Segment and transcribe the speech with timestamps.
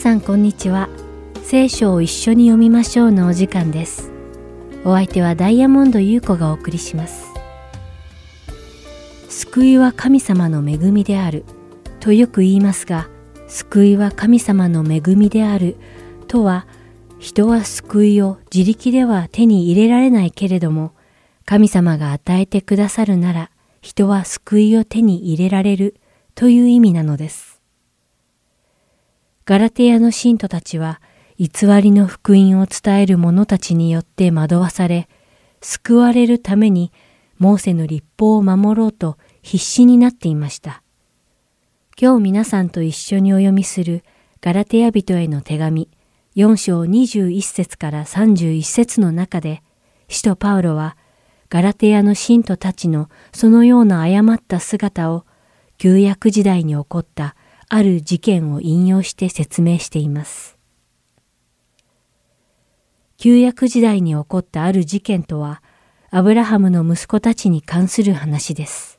[0.00, 0.88] さんこんにちは。
[1.42, 4.10] 聖書を一緒に読みましょうのお時間です。
[4.82, 7.26] お相手はダイヤモンド優子がお送りします。
[9.28, 11.44] 救いは神様の恵みである
[12.00, 13.10] とよく言いますが、
[13.46, 15.76] 救いは神様の恵みである
[16.28, 16.66] とは、
[17.18, 20.94] 人は救いを自力では手に入れられないけれども、
[21.44, 23.50] 神様が与えてくださるなら、
[23.82, 25.96] 人は救いを手に入れられる
[26.34, 27.49] という意味なのです。
[29.44, 31.00] ガラテヤの信徒たちは
[31.38, 31.48] 偽
[31.82, 35.08] りの福音を伝える者たちによって惑わされ、
[35.62, 36.92] 救われるために
[37.38, 40.82] モーセの立法を守ろうと必死になっていました。
[42.00, 44.04] 今日皆さんと一緒にお読みする
[44.40, 45.88] ガラテヤ人への手紙
[46.36, 49.62] 4章21節から31節の中で、
[50.08, 50.96] 使徒パウロは
[51.48, 55.24] ガラテヤの信徒たちのそのような誤った姿を
[55.78, 57.34] 旧約時代に起こった
[57.72, 60.58] ある事件を引用して説明しています。
[63.16, 65.62] 旧約時代に起こったある事件とは、
[66.10, 68.98] アブラハムの息子たちに関する話です。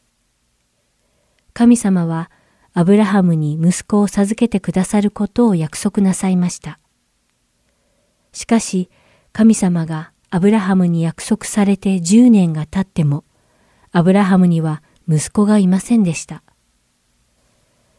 [1.54, 2.32] 神様は
[2.74, 6.80] アブラハムに息子を授けてくださることを約束なさいました。
[8.32, 8.90] しかし、
[9.34, 13.26] 神様がアブラハムに約束されて10年が経っても、
[13.92, 16.42] アブラハムには息子がいませんでした。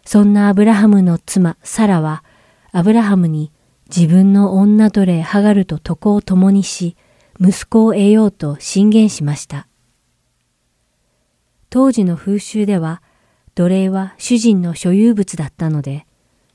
[0.04, 2.24] そんなアブラハムの妻サラは
[2.72, 3.52] アブラハムに
[3.94, 6.96] 自分の女奴隷ハガルと床を共にし
[7.40, 9.66] 息子を得ようと進言しました。
[11.70, 13.02] 当時の風習では
[13.54, 16.06] 奴隷は主人の所有物だったので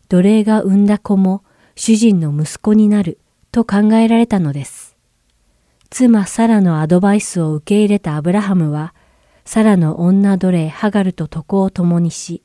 [0.10, 1.44] 奴隷が産んだ子も
[1.76, 3.20] 主人の息子になる
[3.52, 4.96] と考えられたのです。
[5.90, 8.94] 妻サラのアドバイスを受け入れたアブラハムは
[9.46, 12.44] サラの女奴隷ハガルと床を共にし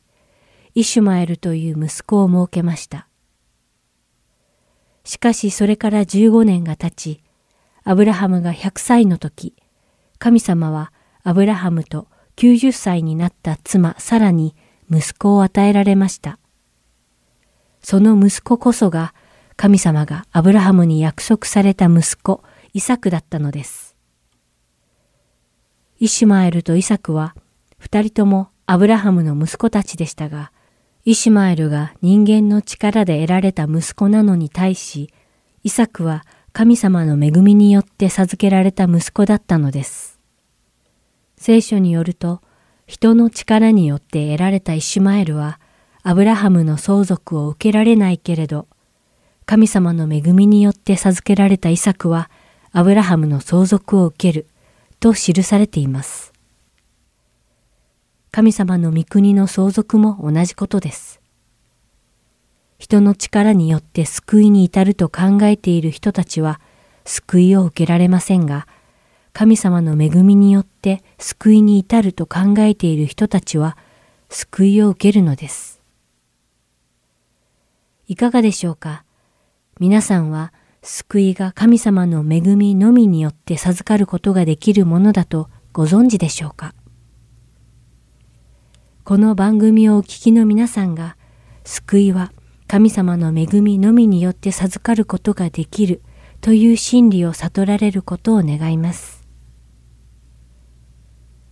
[0.74, 3.08] イシュマエルという息子を設けました。
[5.04, 7.22] しかしそれから15年が経ち、
[7.84, 9.54] アブラハムが100歳の時、
[10.18, 10.92] 神様は
[11.24, 14.54] アブラハムと90歳になった妻サラに
[14.90, 16.38] 息子を与えられました。
[17.82, 19.14] その息子こそが
[19.56, 23.96] 神様がアブラハムに約束された息子イサクだったのです。
[25.98, 27.34] イシュマエルとイサクは
[27.78, 30.52] 二人ともアブラハムの息子たちでしたが、
[31.04, 35.12] イシュマエルが人間の力で得られた息子なのに対し、
[35.64, 40.20] イサクは神様の恵みによって授けられた息子だったのです。
[41.36, 42.40] 聖書によると、
[42.86, 45.58] 人の力によって得られたイシュマエルは、
[46.04, 48.68] アブラハムの相続を受けられないけれど、
[49.44, 52.30] 神様の恵みによって授けられたイサクは、
[52.70, 54.46] アブラハムの相続を受ける、
[55.00, 56.31] と記されています。
[58.34, 61.20] 神様の御国の相続も同じことです。
[62.78, 66.58] 人の力によって救いに至ると考えている人たちは
[67.04, 68.66] 救いを受けられませんが、
[69.34, 73.76] 神様の恵みによって救いに至ると考えている人たちは
[74.30, 75.82] 救いを受けるのです。
[78.08, 79.04] いかがでしょうか？
[79.78, 86.74] 皆さんは救いが神様の恵みのみによって授かることができるものだとご存知でしょうか？
[89.04, 91.16] この番組をお聞きの皆さんが、
[91.64, 92.32] 救いは
[92.68, 96.02] 神様の恵みのみによって授かることができる
[96.40, 99.26] という真理を悟られることを願います。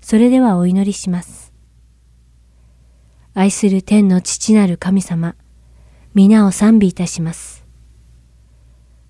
[0.00, 1.52] それではお祈りします。
[3.34, 5.34] 愛する天の父なる神様、
[6.14, 7.66] 皆を賛美いたします。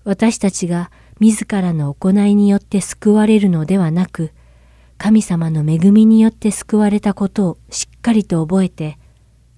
[0.03, 0.89] 私たちが
[1.19, 4.31] 自らの行いによって救われるのではなく、
[4.97, 8.97] 神様の恵みによって救われたことをしっかりと覚えて、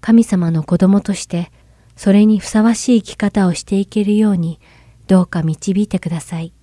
[0.01, 1.51] 神様の子供として
[1.95, 4.59] それにふさわしい生き方をしていけるように
[5.07, 6.53] どうか導いてください。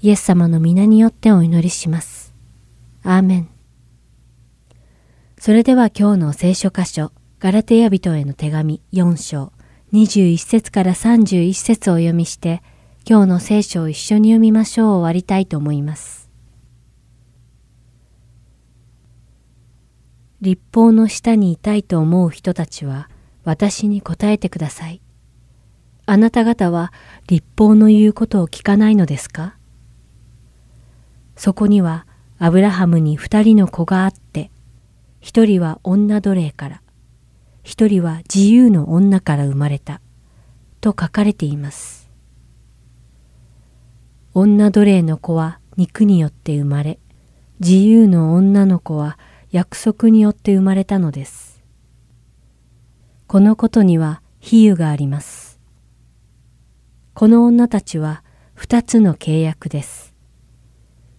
[0.00, 2.34] イエス様の皆によってお祈りします。
[3.02, 3.48] アーメン。
[5.38, 9.52] それでは今日の聖書箇所、ガラテヤ人への手紙4章
[9.92, 12.62] 21節から31節をお読みして、
[13.08, 16.21] 今日の聖書を一緒に読みましょう終わりたいと思います。
[20.42, 23.08] 立法の下にいたいと思う人たちは
[23.44, 25.00] 私に答えてください。
[26.04, 26.92] あなた方は
[27.28, 29.54] 立法の言うことを聞かないのですか？
[31.36, 32.08] そこには
[32.40, 34.50] アブラハムに二人の子があって、
[35.20, 36.82] 一人は女奴隷から、
[37.62, 40.00] 一人は自由の女から生まれた、
[40.80, 42.10] と書かれています。
[44.34, 46.98] 女奴隷の子は肉によって生まれ、
[47.60, 49.18] 自由の女の子は
[49.52, 51.62] 約束によって生まれたのです。
[53.26, 55.60] このことには比喩があります。
[57.12, 60.14] この女たちは二つの契約です。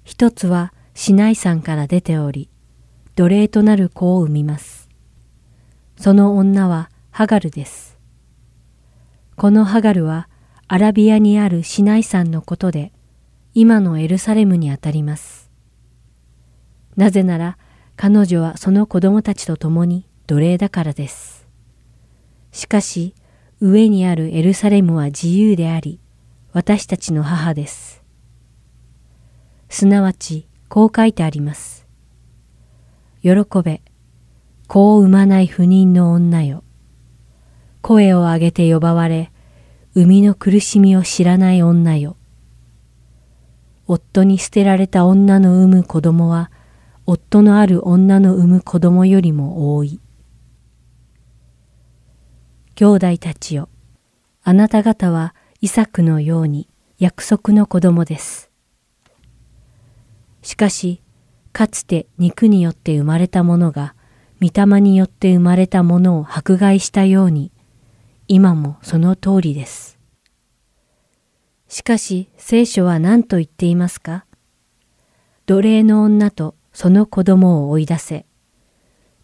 [0.03, 2.49] 一つはシナイ山から出ており、
[3.15, 4.89] 奴隷となる子を産みます。
[5.95, 7.99] その女はハガルです。
[9.35, 10.27] このハガルは
[10.67, 12.93] アラビアにあるシナイ山のことで、
[13.53, 15.51] 今のエルサレムにあたります。
[16.95, 17.59] なぜなら
[17.95, 21.47] 彼女はその子供たちと共に奴隷だからです。
[22.51, 23.13] しかし、
[23.59, 25.99] 上にあるエルサレムは自由であり、
[26.51, 28.03] 私たちの母です。
[29.69, 31.87] すなわち、こう書いてあります。
[33.21, 33.31] 喜
[33.63, 33.81] べ、
[34.67, 36.63] 子を産まない不妊の女よ。
[37.81, 39.31] 声を上げて呼ばわれ、
[39.95, 42.17] 生みの苦しみを知らない女よ。
[43.87, 46.51] 夫に捨てられた女の産む子供は、
[47.05, 49.99] 夫のある女の産む子供よりも多い。
[52.75, 53.69] 兄弟たちよ、
[54.43, 58.49] あなた方はイサクのように約束の子供です。
[60.41, 61.01] しかし、
[61.51, 63.95] かつて肉によって生まれたものが、
[64.41, 67.51] 御霊によって生まれたものを迫害したように、
[68.27, 69.99] 今もその通りです。
[71.67, 74.25] しかし聖書は何と言っていますか？
[75.45, 78.25] 奴隷の女とその子供を追い出せ。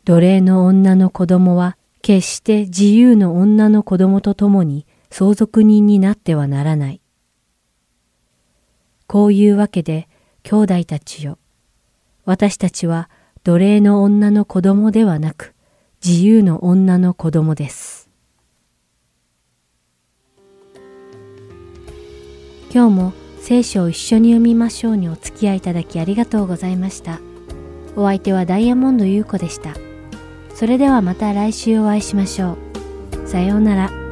[0.06, 7.02] 奴隷の女の子供は決して自由の女の子供と共に相続人になってはならない。
[9.08, 10.08] こういうわけで
[10.44, 11.38] 兄弟たちよ。
[12.26, 13.10] 私たちは
[13.44, 15.56] 奴隷の女の子供ではなく、
[16.06, 18.10] 自由の女の子供です。
[22.72, 27.20] 今日も聖書を一緒に読みましょうにお付き合いいただきありがとうございました。
[28.00, 29.76] お相手はダイヤモンド優子でした。
[30.56, 32.58] それではまた来週お会いしましょ
[33.26, 33.28] う。
[33.28, 34.09] さようなら。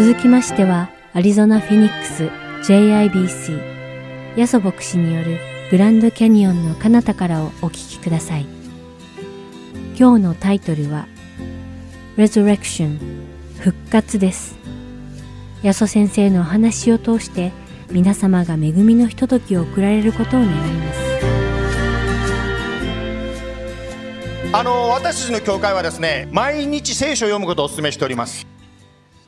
[0.00, 2.30] 続きましては、アリゾナ・フェニックス
[2.62, 5.38] JIBC ヤソ牧師による
[5.70, 8.46] グランドキャニオンの彼方からをお聞きください。
[9.98, 11.06] 今日のタイトルは
[12.16, 12.98] Resurrection
[13.58, 14.56] 復活です。
[15.62, 17.52] ヤソ先生のお話を通して
[17.90, 21.00] 皆様が恵みのひとときを送られることを願います。
[24.54, 28.46] あの私たちの教会はですね毎日聖書を読むことをお勧めしております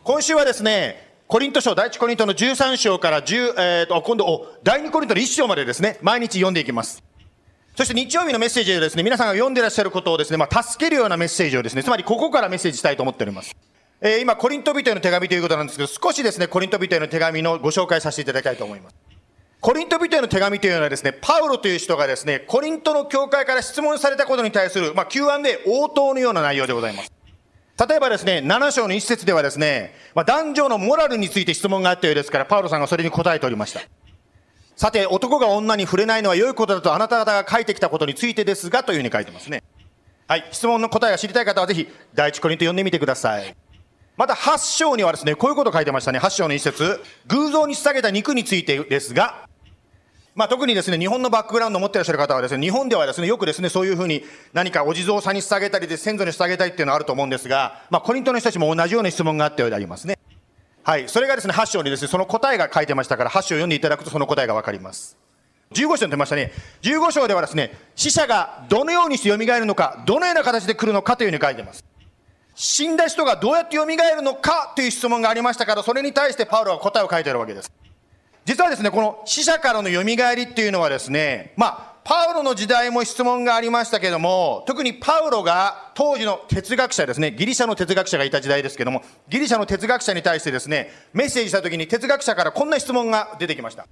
[0.04, 7.04] 今週はですねコリント書第一コリントの13章から10、えーと、今度お第2コリントの1章までですね毎日読んでいきます
[7.76, 13.56] そして日曜日のメッセージでですね皆さんが読んでらっしゃることをですね、まあ、助けるようなメッセージをですねつまりここからメッセージしたいと思っております
[14.04, 18.96] えー、今、コリント人への手紙ということなんですけど、少しですね、コリント人への手紙のご紹介させていただきたいと思います。
[19.60, 27.12] コリント人への手紙というのはですね、パウロという人がですね、コリントの教会から質問されたことに対する、まあ、Q&A 応答のような内容でございます。
[27.78, 33.80] 例えばですね、7章の一節ではですね、まあ、男女のモラルについて質問があったようですから、パウロさんがそれに答えておりました。
[34.76, 39.62] さて、男が女に触れないのは良いことだとあなた方が書いてきたことについてですが、というふうに書いてますね。
[40.28, 43.56] はい、質問の答えが知りたい方はぜひ、第一コリント読んでみてください。
[44.16, 46.18] また8章にはですね、こういうこと書いてましたね。
[46.18, 47.00] 8章の一節。
[47.26, 49.48] 偶像に捧げた肉についてですが、
[50.34, 54.24] まあ、特にですね、日本のバックグラウンドを持っていらっしゃる方はですね、日本ではですね、よくですね、そういうふうに
[54.54, 60.18] 何かお地蔵さんに捧げたりで先祖に捧げたいっていうのはあると思うんですが、まあ、コリントの人たちも同じような質問があったようでありますね。
[60.84, 61.08] はい。
[61.08, 65.18] それがですね、8章にですね、その答えが書いてましたから、8章を読んでいただくとその答えがわかります。
[65.74, 66.52] 15章に出ましたね。
[66.82, 71.84] 15章ではですね、死者がどのようにして蘇るのか、どのような形で来るのかというふうに書いてます。
[72.54, 77.70] 死んだ人がどうやって蘇るのかという質問がありましたから、それに対してパウロは答えを書いているわけです。
[78.44, 93.86] 実はですね、この死者からの蘇りっていうのはですね、まあ、パウロの時代も質問がありましたけども、特にパウロが当時の哲学者ですね、ギリシャの哲学者がいた時代ですけども、ギリシャの哲学者に対してですね、メッセージした時に哲学者からこんな質問が出てきました。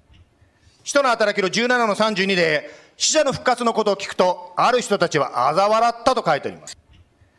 [0.82, 6.76] 人の働きの17の32で、死者の復活のことを聞くと、ある人たちは嘲笑ったと書いてあります。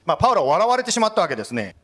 [0.06, 1.76] まあ、パウロは笑われてしまったわけですね。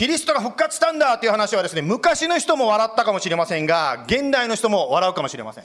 [0.00, 5.64] キリストが復活したんだという話はですね、昔の人も笑ったかもしれませんが、現代の人も笑うかもしれません。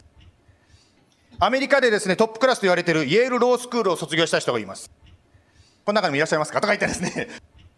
[1.39, 4.91] アメリカでですね、トップクラスと言われているイェールロースクールを卒業した人がいます。
[5.85, 6.59] この中にもいらっしゃいますか？
[6.59, 7.29] とか言ってですね、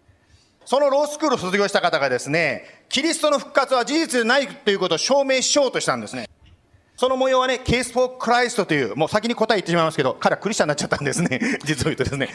[0.65, 6.27] そのロースクールを卒業した方がですね、キリストの復活は事実でないということを証明しようとしたんですね。
[6.95, 11.39] その模様はね、 Case for Christ という、もう先に答え言ってしまいますけど、彼はクリスチャンになっちゃったんですね。
[11.65, 12.29] 実を言うとですね。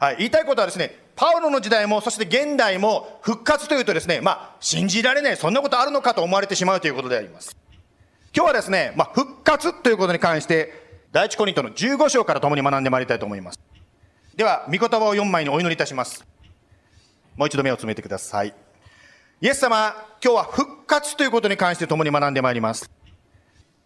[0.00, 7.54] はい、言いたいことはですね、パウロの時代も、そして現代も復活というとですね、まあ、信じられない、そんなことあるのかと思われてしまうということであります。
[8.34, 13.60] 今日はですね、まあ、復活ということに関して、第一コリントの15章から共に学んでまいりたいと思います。
[14.34, 16.24] では、御言葉を4枚にお祈りいたします。
[17.36, 18.54] もう一度目をつめてください。
[19.42, 22.90] イエス様、今日は復活ということに関して共に学んでまいります。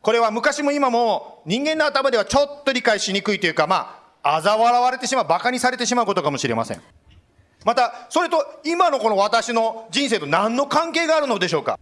[0.00, 6.80] これは昔も今も人間の頭ではちょっと理解しにくいというか、まあ、嘲笑われてしまう、馬鹿にされてしまうことかもしれません。
[7.64, 11.78] また、それと今のこの私の人生と何の関係があるのでしょうか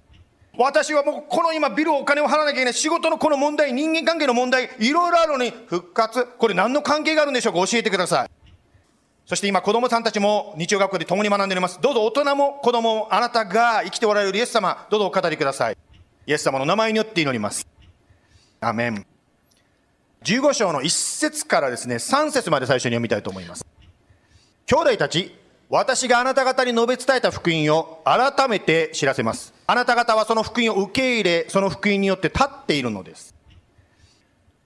[0.58, 8.30] 私はもうこの今ビルをお金を払わなきゃいけない仕事のこの問題、人間関係の問題、いろいろあるのに復活、これ何の関係があるんでしょうか教えてください。
[9.24, 11.80] そして今子供さんたちも日曜学校で共に学んでおります。
[11.80, 15.78] どうぞ大人も子供もあなたが生きておられるイエス様、どうぞお語りください。
[16.26, 17.66] イエス様の名前によって祈ります。
[18.60, 19.11] アメン。
[20.24, 23.66] 15章の1節からですね、3節まで最初に読みたいと思います。
[24.66, 25.36] 兄弟たち、
[25.68, 29.54] 私があなた方に述べ伝えた福音を改めて知らせます。
[29.66, 33.34] あなた方はその福音を受け入れ、その福音によって立っているのです。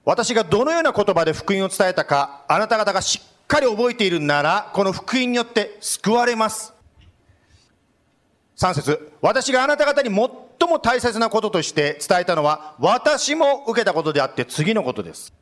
[0.03, 6.73] 私がどのような言葉で福音を伝えたか、あなた方がしっかり覚えているなら、この福音によって救われます。
[8.57, 15.33] 3節私があなた方に最も大切なこととして伝えたのは、私も受けたことであって次のことです。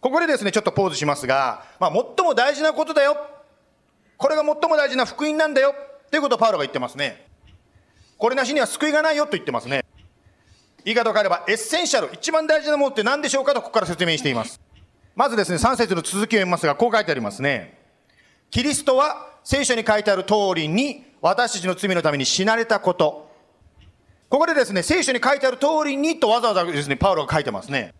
[0.00, 3.16] ここでですね、ちょっとポーズしますが、まあ、最も大事なことだよ。
[4.16, 5.74] これが最も大事な福音なんだよ。
[6.10, 7.26] ということをパウロが言ってますね。
[8.16, 9.84] これなしには救いがないよと言ってますね。
[10.84, 14.60] 言い方を変えれば、 essential、一番大事なものって何でしょうかとここから説明しています。
[15.14, 17.78] まずですね、3節の続きを読みますが、こう書いてありますね。
[18.50, 23.30] キリストは聖書に書いてある通りに、私たちの罪のために死なれたこと。
[24.30, 27.94] ここでですね、聖書に書いてある通りにとわざわざですね、パウロが書いてますね。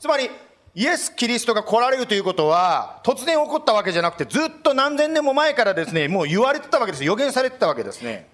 [0.00, 0.30] つまり、
[0.74, 7.04] イエス・キリストが来られるということは、突然起こったわけじゃなくて、ずっと何千年も前からですね、 もう言われてたわけです。
[7.04, 8.28] 予言されてたわけですね。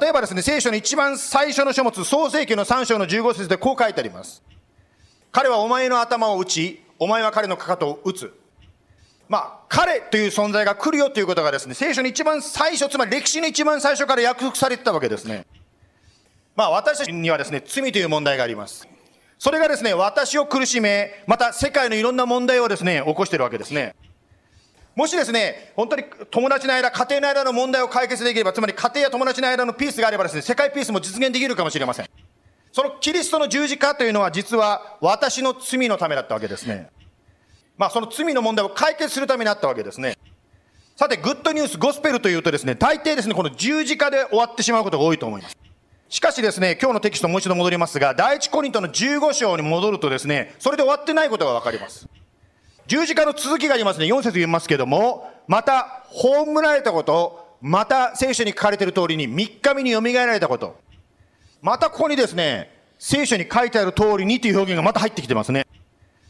[0.00, 4.42] 例えばですね、聖書の一番最初の書物、創世記の3章の15節でこう書いてあります。
[5.32, 8.38] 彼はお前の頭を打ち、お前は彼のかかとを打つ。
[9.30, 15.46] まあ、彼という存在が来るよということがですね、聖書に一番最初、つまり歴史の一番最初から約束されてたわけですね。
[16.54, 18.86] まあ、私たちにはですね、罪という問題があります。
[19.38, 23.94] それがですね、私を苦しめ、また世界のいろんな問題をですね、起こしているわけですね。
[24.96, 32.06] もしですね、本当に友達の間、家庭の間の問題を解決できれば、つまり家庭や友達の間のピースがあればですね、世界ピースも実現できるかもしれません。
[32.72, 36.90] そのキリストの十字架というのは実は私の罪のためだったわけですね。
[37.76, 40.18] まあ、その罪の問題を解決するためにあったわけですね。
[40.96, 45.56] さて、グッドニュース、ゴスペルというとですね、大抵ですね、この十字架で終わってしまうことが多いと思います。
[46.08, 52.08] しかしですね、今日のテキストもう一度戻りますが、第一コリントの15章に戻るとですね、それで終わってないことがわかります。
[52.86, 60.80] 十字架の続きがありますね、4節言いますけども、また、葬られたこと、また聖書に書かれている通りに3日目によみがえられたこと、
[61.60, 65.66] またここにですね、聖書に書いてある通りにという表現がまた入ってきてますね。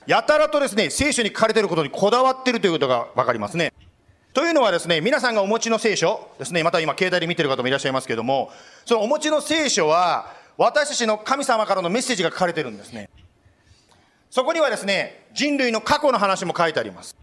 [0.08, 3.72] やたらとですね、聖書に書かれていることにこだわっているということがわかりますね。
[4.34, 8.50] というのはですね、皆さんがお持ちの聖書ですね、また今携帯で見てる方もいらっしゃいますけども、
[8.84, 13.08] そのお持ちの聖書は、私たちの神様からのメッセージが書かれてるんですね。
[14.30, 17.16] そこにはですね、人類の過去の話も書いてあります。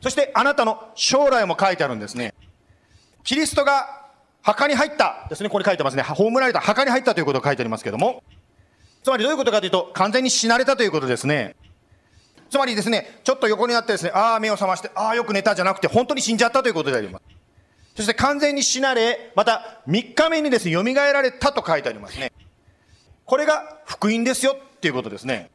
[0.00, 2.34] そしてあなたの将来も書いてあるんですね。
[3.24, 4.06] キリストが
[4.42, 6.02] 墓に入ったですね、ここに書いてますね。
[6.02, 8.22] 葬られた墓に入ったということが書いてありますけども、
[9.02, 11.56] つまりどういうことかというと、完全に死なれたということですね。
[12.50, 17.24] つまりですね、ちょっと横になってですね、ああ、目を覚まして、ああ、よく寝たじゃなくて、本当に死んじゃったということであります。
[17.96, 22.32] そして完全に死なれ、また3日目にですね、蘇られたと書いてありますね。
[23.24, 25.50] これが福音ですよっていうことですね。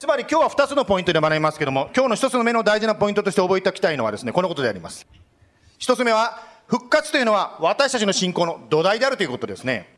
[0.00, 5.06] つまり今日は2つのポイントで学びますけども、今日の1つの目の大事なポイントとして覚えておきたいのはですね、このことであります。
[5.78, 9.97] 1つ目は、復活というのは私たちの信仰の土台であるということですね。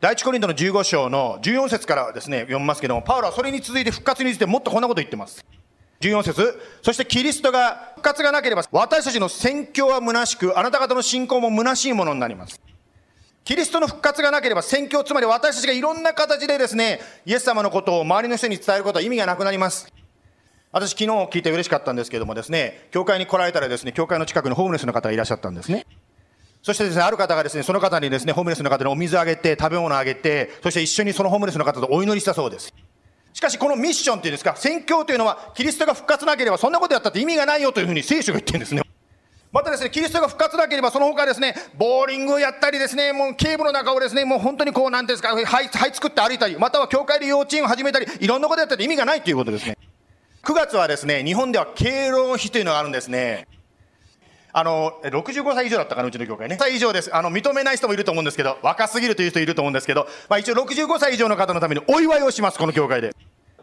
[0.00, 5.44] 第一コリントの15章の14節からですね、読みますけども、パウロはそれに続いて復活についてもっとこんなこと言ってます。
[6.00, 12.58] 14節そしてキリストが復活がなければ、私たちの宣教は虚しく、あなた方の信仰も虚しいものになります。
[13.44, 19.92] キリストの復活がなければ、宣教、つまり私たちがいろんな形でですね、イエス様のことを周りの人に伝えることは意味がなくなります。
[20.72, 25.84] 私昨日聞いて嬉しかったんですけどもですね、教会に来られたらですね、教会の近くにホームレスの方がいらっしゃったんですね。
[26.62, 32.72] そしてですね、ある方がですね、その方にですね、ホームレスの方にお水あげて、食べ物あげて、そして一緒にそのホームレスの方とお祈りしたそうです。
[33.32, 38.82] しかしこのミッションっていうんですか、宣教というのは、キリストが復活なければそんなことやったって意味がないよというふうに聖書が言ってるんですね。
[39.52, 49.78] またですね、キリストが復活なければその他ですね、ボーリングをやったりですね、もう警部の中をですね、もう本当にこう、なんていうんですか、はい、はい、作って歩いたり、または教会で幼稚園を始めたり、いろんなことやったって意味がないということですね。
[50.42, 53.48] 9月はですね、日本では敬老の日というのがあるんですね。
[54.52, 56.56] あの、65歳以上だったかな、うちの教会ね。
[56.58, 57.14] 歳以上です。
[57.14, 63.14] あの、認めない人もいると思うんですけど、若すぎるという人いると思うんですけど、まあ一応65歳以上の方のためにお祝いをします、この教会で。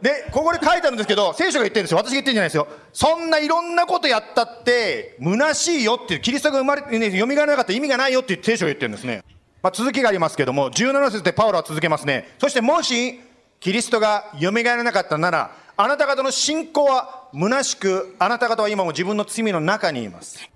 [0.01, 1.97] で、ここで書いてあるんですけど、聖書が言ってるんですよ。
[1.97, 2.67] 私が言ってるんじゃないですよ。
[2.93, 9.23] そんないろんなことやったって、虚しいよっていう、キリストが生まれて、ね、蘇らなかった意味がないよっていう聖書が言ってるんですね。
[9.63, 12.35] まあ続きがありますけども、17節でパウロは続けますね。
[12.39, 13.19] そしてもし、
[13.59, 20.47] キリストが蘇らなかったなら、あなた方の信仰は虚しく、あなた方は今も自分の罪の中にいます。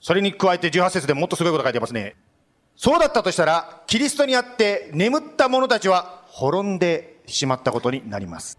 [0.00, 2.16] それに加えて18節でもっとすごいこと書いてますね。
[2.76, 8.58] そうだったとしたら、キリストにあって眠った者たちは滅んでしまったことになります。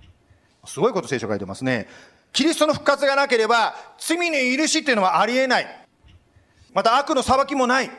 [0.65, 1.87] すごいこと聖書書いてますね。
[2.31, 5.87] キリストの復活がなければ、罪の許しっていうのはありえない。
[6.73, 7.89] また悪の裁きもない。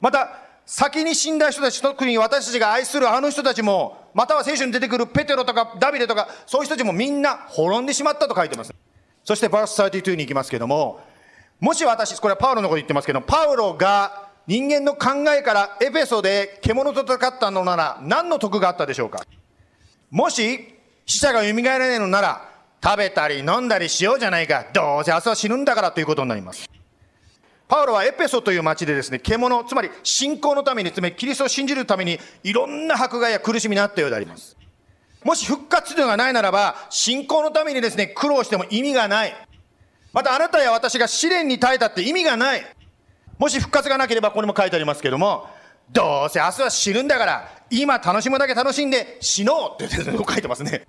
[0.00, 0.30] また、
[0.64, 8.72] 先に死んだ人たち、特に私たちが愛するあの人たちも、または聖書に出てくるペテロとかダビデとか、そういう人たちもみんな滅んでしまったと書いてます。
[9.24, 11.00] そしてバース32に行きますけども、
[11.60, 19.24] もし私、これはパウロのこと言ってますけど、パウロが人間の考えからエペソで獣と戦ったのなら何の得があったでしょうか？
[20.10, 20.74] もし
[21.06, 22.48] 死者が蘇らないのなら
[22.82, 24.66] 食べたり飲んだりしようじゃないか。
[24.72, 26.68] どうせ明日は死ぬんだからということになります。
[27.68, 34.56] パウロはエペソという町でですね、獣、つまり信仰のために、つまりキリストを信じるためにいろんな迫害や苦しみにあったようであります。
[35.22, 39.34] もし復活というのがないならば、信仰のためにですね、苦労しても意味がない。
[40.12, 42.64] またあなたや私が試練に耐えたって意味がない。
[43.38, 45.48] もし復活がなければここにも書いてありますけども、
[45.90, 50.02] どうせ明日は死ぬんだから、今楽しむだけ楽しんで死のうって書
[50.38, 50.86] いてますね。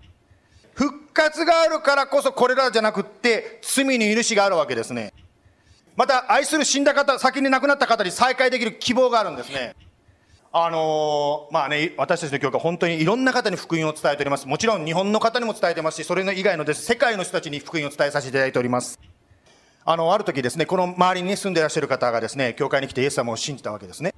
[0.73, 5.13] 復活があるからこそこれらじゃなくって罪に許しがあるわけですね。
[5.95, 9.75] また愛する死んだ方、先に亡くなった方に再会できる希望があるんですね。
[10.53, 14.47] あのー、まあね、私たちの教会本当にいろんな方に福音を伝えております。
[14.47, 18.99] もちろん日本の方にも伝えてますし、それ以外のです、世界の人たちに福音を伝えさせていただいております。
[19.83, 24.13] あの、ある時ですね、この周りに住んでいらっしゃる方がですね、教会に来てイエス様を信じたわけですね。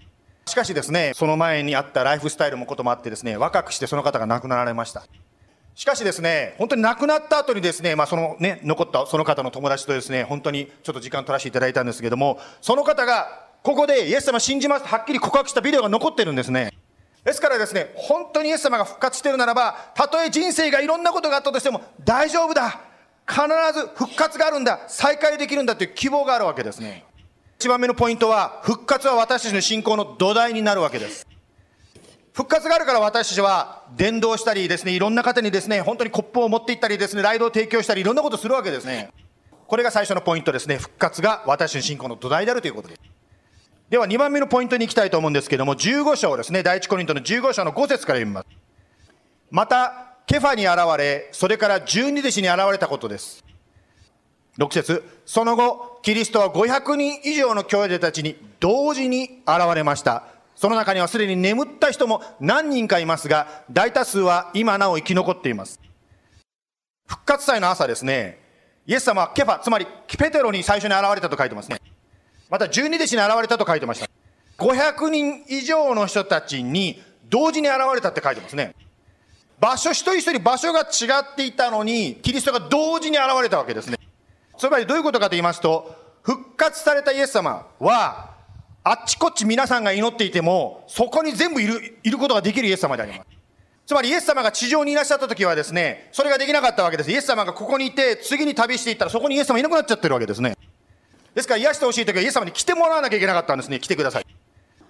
[0.46, 5.04] しかしですね、その前にあったライフスタイルもこともあってですね、若くしてその方が亡くなられました。
[5.76, 16.74] しかしですね、本当に亡くなった後にですね、まあそのね、残ったその方の友達とですね、本当にちょっと時間取らせていただいたんですけども、その方が、ここでイエス様信じますとはっきり告白したビデオが残ってるんですね。
[17.24, 22.82] ですからですね、本当にイエス様が復活してるならば、たとえ人生がいろんなことがあったとしても、大丈夫だ
[23.28, 23.42] 必
[23.74, 27.06] ず復活があるんだ再会できるんだという希望があるわけですね。
[27.58, 31.26] 一番目のポイントは、復活は私たちの信仰の土台になるわけです。
[32.34, 39.12] 復活があるから私たちは伝道したりですね、いろんな方にですね、本当にコップを持っていったりですね、ライドを提供したり、いろんなことするわけですね。
[39.68, 40.78] これが最初のポイントですね。
[40.78, 43.02] 復活が私の信仰の土台であるということです。
[43.90, 48.48] では2番目のポイントに行きたいと思うんですけども、15章ですね、第一コリントの15章の5節から読みます。
[49.52, 53.44] また、ケファに現れ、それから十二弟子に現れたことです。
[54.58, 60.24] 6節その後、キリストは500人以上の兄弟たちに同時に現れました。
[60.56, 65.80] その中にはすでに眠った人も何人かいますが、大多数は今なお生き残っています。
[67.08, 68.40] 復活祭の朝ですね、
[68.86, 71.82] イエス様はケファ、つまりペテロに最初に現れたと書いてますね。
[72.50, 74.10] また十二弟子に現れたと書いてました。
[74.58, 78.76] 500人以上の人たちに同時に現れたって書いてますね。
[79.64, 80.84] 場所一人一人場所が違
[81.22, 83.98] っていたのに、キリストが同時に現れたわけですね。
[84.58, 88.32] つまりどういうことかと言いますと、復活されたイエス様は、
[88.84, 93.30] あっちこっち皆さんが祈っていても、そこに全部いる、いることができるイエス様であります。
[93.86, 97.12] つまりイエス様が地上にいらっしゃった時はですね、それができなかったわけです。
[97.12, 100.58] イエス様がここにいて、次に旅していったらそこにイエス様いなくなっちゃってるわけですね。
[101.34, 103.80] ですから癒してほしい時はイエス様に来てもらわなきゃいけなかったんですね。
[103.80, 104.26] 来てください。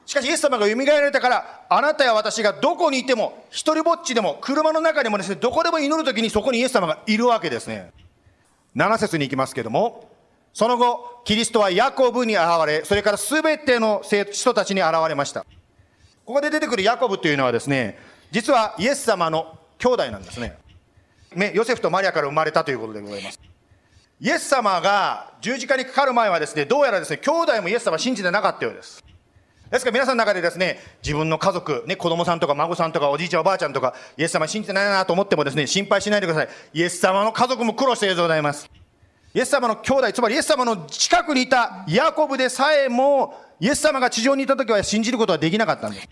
[0.05, 7.91] しかしイエス様が蘇られたから、あなたや私がどこにいても、一人ぼっちでも、車の中でもですね、どこでも祈る時にそこにイエス様がいるわけですね。
[8.75, 10.09] 7節に行きますけども、
[10.53, 15.45] その後、キリストはヤコブに現れ、それからすべての人たちに現れました。
[16.25, 17.97] ここで出てくるヤコブというのはですね、
[18.31, 20.57] 実はイエス様の兄弟なんですね。
[21.53, 23.39] ヨセフとマリアから生まれたということでございます。
[24.21, 29.02] イエス様が十字架にかかる前はですね、どうやらですね、兄弟もイエス様信じてなかったようです。
[29.73, 36.49] ですから皆さんの中でですね、自分の家族、ね、子供さんとか孫さんとかおじいちゃんおばあちゃんとか、イエス様信じてないなと思ってもですね、心配しないでください。
[36.75, 38.69] イエス様の家族も苦労しているでございます。
[39.33, 46.07] イエス様の兄弟、つまりイエス様の近くにいたヤコブでさえも、イエス様が地上にいた時は信じることはできなかったんです。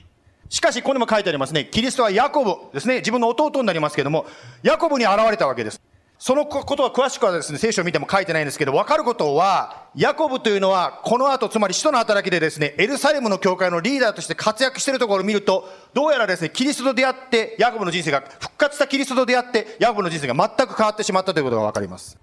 [0.49, 1.65] しかし、ここにも書いてありますね。
[1.65, 2.95] キリストはヤコブですね。
[2.95, 4.25] 自分の弟になりますけども、
[4.63, 5.79] ヤコブに現れたわけです。
[6.23, 22.19] そのことは詳しくはですね、聖書を見ても書いてないんですけど、わかることは、ヤコブというのは、この後、つまり使徒の働きでですね、エルサレムの教会のリーダーとして活躍しているところを見ると、どうやらですね、キリストと出会って、ヤコブの人生が、復活したキリストと出会って、ヤコブの人生が全く変わってしまったということがわかります。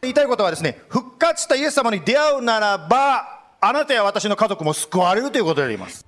[0.00, 6.06] 言いたいことはですね、復活したイエス様に出会うならば、あなたや私の家族も救われるということであります。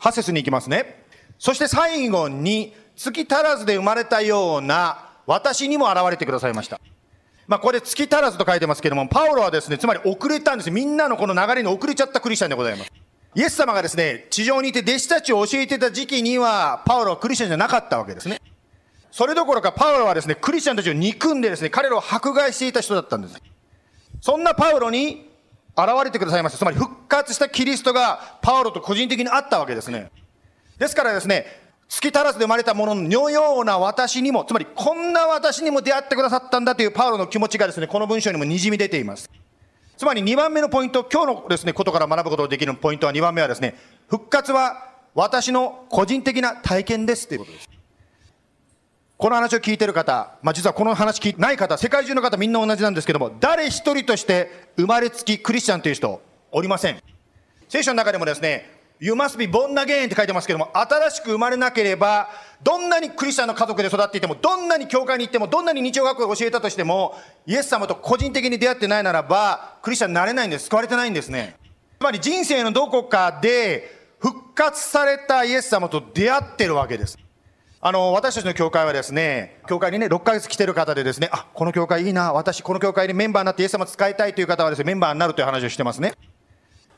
[0.00, 1.04] 8節に行きますね。
[1.38, 6.80] そして最後に、月足らずで生まれたような私にも現れてくださいました。
[7.46, 10.70] まあ、これ月足らずと書いてますけども、パウロはですね、つまり遅れたんです。
[10.70, 12.90] みんなのこの流れに遅れちゃったクリスチャンでございます。
[13.34, 18.40] イエス様がですね、地上にいて弟子たちを教えてた時期には、パウロはクリスチャンじゃなかったわけですね。
[19.10, 23.34] それどころかパウロはですね、クリスチャンたちを憎んでですね、彼らを迫害していた人だったんです。
[24.20, 25.28] そんなパウロに
[25.76, 26.58] 現れてくださいました。
[26.58, 30.10] つまり復活したキリストがパウロと個人的に会ったわけですね。
[30.78, 31.61] ですからですね、
[31.92, 39.28] 月足らずで生まれたもののような私にも、つまりこんな私にも出会ってくださったんだというパウロの気持ちがですね、この文章にも滲み出ています。
[39.98, 43.76] つまり2番目のポイント、今日のですね、ことから学ぶことができるポイントは2番目はですね、
[44.08, 47.68] 復活は私の個人的な体験ですということです。
[49.18, 57.02] この話を聞いてる方、まあ、実はこの話聞いてない方、世界中の方みんな同じなんですけども、誰一人として生まれつきクリスチャンという人、おりません。
[57.68, 62.30] 聖書の中でもですね、You must be born again って書いてますけども、新しく生まれなければ、
[62.62, 70.66] どんなにクリスチャンの家族で育っていても、どんなに教会に行っても、どんなに日曜学校を教えたとしても、イエス様と個人的に出会ってないならば、クリスチャンになれないんです。
[70.66, 71.56] 救われてないんですね。
[71.98, 77.18] つまり人生のどこかで、復活されたイエス様と出会ってるわけです。
[77.80, 86.14] あの、私たちの教会はですね、教会にね、6ヶ月来てる方でですね、あ、この教会いいな、私、この教会にメンバーになってイエス様使いたいという方はですね、メンバーになるという話をしてますね。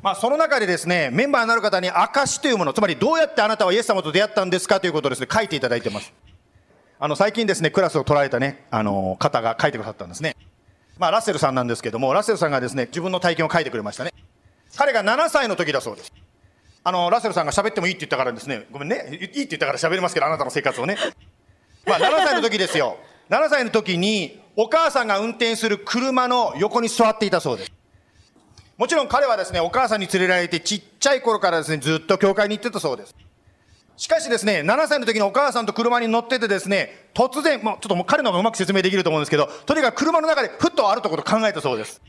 [0.04, 6.12] まあ、その中でですね、メンバーになる方に証というもの、つまりどうやってあなたはイエス様と出会ったんですかということをですね、書いていただいてます。
[6.98, 10.36] あの、最近ですね、クラスを取られたね、あの、方が書いてくださったんですね。
[10.98, 14.12] まあ、ラッセルさんなんですけども、ラッセルさんがですね、自分の体験を書いてくれましたね。
[14.76, 16.12] 彼が7歳の時だそうです。
[16.82, 20.98] あの、ラッセルさんが喋ってもいいって言ったからですね、ごめんね、いいって言ったから喋りますけど、あなたの生活をね。
[21.86, 22.98] まあ、7歳の時ですよ。
[23.30, 27.72] 7歳の時に、お母さんが運転する車の横に座っていたそうです。
[28.76, 33.14] もちろん彼はですね、お母さんに連れられてちっちゃい頃からですね、ずっと教会に行ってたそうです。
[33.96, 42.02] しかしですね、7歳の時にお母さんと車に乗っててですね、突然、もうちょっともう彼の方がうまく説明できると思うんですけど、とにかく車の中でふっとあるとこと考えたそうです。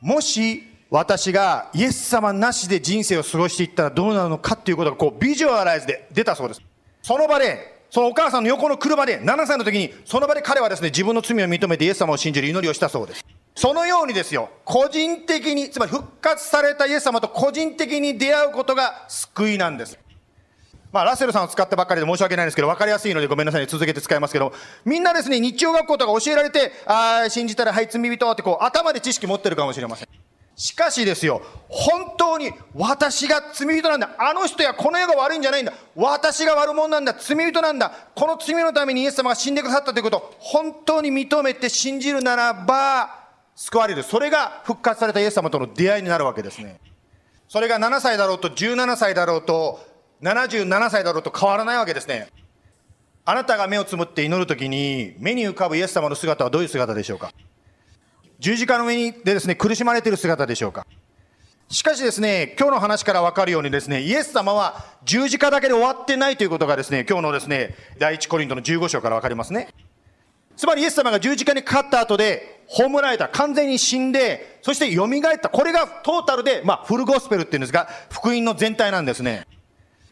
[0.00, 6.62] もし、私がイエス様なしで人生を過ごしていったらどうなるのかっていうことがこうビジュアライズで出たそうです。
[7.02, 13.24] その場で、そのお母さんの横の車で7歳の時に、その場で彼はですね、自分の罪を認めてイエス様を信じる祈りをしたそうです。
[13.60, 19.98] そのようにですよ、個人的に、つまり復活されたイエス様と個人的に出会うことが救いなんです。
[20.92, 24.52] まあ、ラッセルさんを使ったばっかりで申し訳ないんですけど、分かりやすいのでごめんなさいね、続けて使いますけど、
[24.84, 30.08] みんなですね、日曜学校とか教えられて、ああ、信じたら、はい、罪人ってこう、頭で知識持ってるかもしれません。
[30.54, 34.10] しかしですよ、本当に私が罪人なんだ。
[34.18, 35.72] あの人やこの世が悪いんじゃないんだ。
[35.96, 37.16] 私が悪者なんだ。
[37.18, 37.90] 罪人なんだ。
[38.14, 43.17] この罪のためにイエス様が死んでくださったということを本当に認めて信じるならば、
[43.58, 44.04] 救われる。
[44.04, 46.78] それが復活されたイエス様との出会いになるわけですね。
[47.48, 49.80] それが7歳だろうと17歳だろうと
[50.22, 52.28] 77歳だろうと変わらないわけですね。
[53.24, 57.32] あなたが目をつむって祈るときに、目に浮かぶイエス様の姿はどういう姿でしょうか
[58.38, 60.86] 十字架の上にでですね、苦しまれている姿でしょうか
[61.68, 69.74] しかしですね、今日の話からわかるようにですね、イエス様は十字架だけで終わってないということがですね、今日のですね、第一コリントの15章からわかりますね。
[70.58, 75.48] つまりイエス様が十字架にかかった後で、葬られた、完全に死んで、そして蘇った。
[75.48, 79.46] これがトータルで、まあ、フルゴスペルっていうんですが、福音の全体なんですね。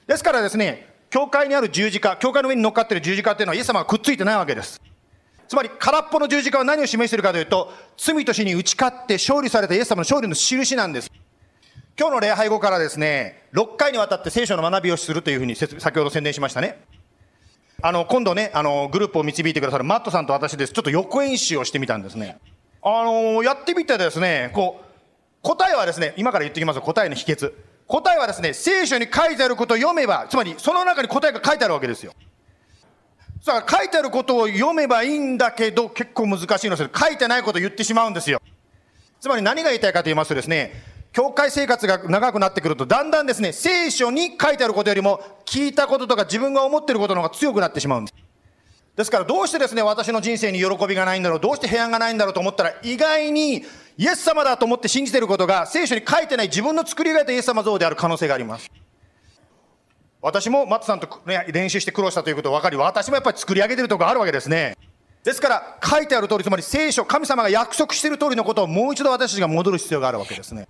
[0.07, 4.81] ですからですね、教会にある十字架、教会の上に乗っかってる十字架っていうのはイエス様がくっついてないわけです。
[5.49, 11.11] つまり空っぽの十字架は何を示しているかというと、罪と死に打ち勝って勝利されたイエス様の勝利の印なんです。
[11.99, 16.85] 今日の礼拝後からですね、6回にわたって聖書の学びをするというふうに先ほど宣伝しましたね。
[17.83, 20.73] あの、今度ね、あの、グループを導いてくださるマットさんと私です。
[20.73, 22.39] ちょっと横演習をしてみたんですね。
[22.83, 24.87] あの、やってみてですね、こう、
[25.43, 27.53] 答えはですね、今から言ってきますよ答えの秘訣。
[27.87, 32.15] 答えはですね、聖書に書いてあることを読めば、つまりその中に答えが書いてあるわけですよ。
[33.43, 36.91] さあ、書いてあることを読めばいいんだけど、結構難しいのです。
[36.93, 38.41] 書いてないことを言ってしまうんですよ。
[39.21, 40.73] つまり何が言いたいかと言いますとですね、
[41.17, 48.15] 教会生活が長くなってくると、だんだんですね、聖書に書いてあることよりも、聞いたこととか自分が思ってることの方が強くなってしまうんです。
[48.97, 53.65] ですからどうしてですね、私の人生に喜びがないんだろう、どうして平安がないんだろうと思ったら、意外に
[53.97, 58.71] イエス様だと思って信じてることが聖書に書いてない自分の作り上げたイエス様像である可能性があります。
[60.21, 64.77] 私もマットさんと、ね、練習して苦労したということ分かり、私もやっぱり作り上げてるところがあるわけですね。
[65.25, 70.69] ですから、書いてある通り、つまり聖書、神様が約束している通りのことをもう一度私たちが戻る必要があるわけですね。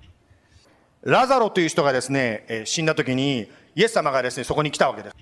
[1.07, 5.16] ラザロという人がですね、死んだ時に、イエス様がですね、そこに来たわけです。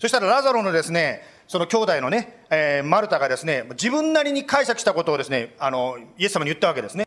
[0.00, 7.06] そしたらラザロのですね、その兄弟のね、えー、マルタがですね、自分なりに解釈したことをですね、あの、イエス様に言ったわけですね。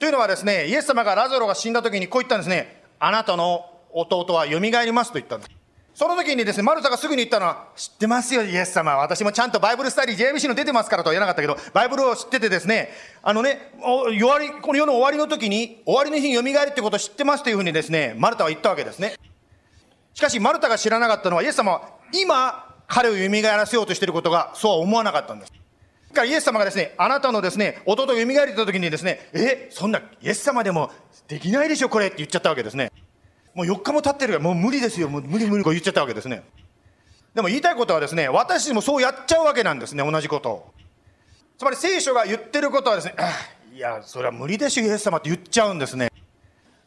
[0.00, 5.50] というのはですね、イエス様がラザロが死んだ時にこう言ったんですね、あなたの弟は蘇りますと言ったんです。
[5.96, 8.98] その時にですね、マルタがすぐに言ったのは、知ってますよ、イエス様。
[8.98, 12.90] 私もちゃんとバイブルスタディ JBC の出てますからとは言わなかったけど、バイブルを知っててですね、
[13.22, 19.14] あのね、終わり、この世の終わりの時に、終わりの日に蘇りってことを知ってますというふうにですね、マルタは言ったわけですね。
[20.12, 25.52] しかし、マルタが知らなかったのは、イエス様は今、彼を蘇らせようとしていることがそうは思わなかったんです。
[26.10, 30.90] だからイエス様がですね、あなたのですね、弟が蘇りた時にですね、え、そんなイエス様でも
[31.26, 32.92] できないでしょ、これって言っちゃったわけですね。
[33.56, 36.42] もう4日も経ってるから、もう無理ですよ、もう無理無理こう言っちゃったわけですね。
[37.34, 40.70] でも言いたいことはですね、私もそうやっちゃうわけなんですね、同じことを。
[41.56, 43.14] つまり聖書が言ってることはですね、
[43.74, 46.12] いや、それは無理でしょ、イエス様って言っちゃうんですね。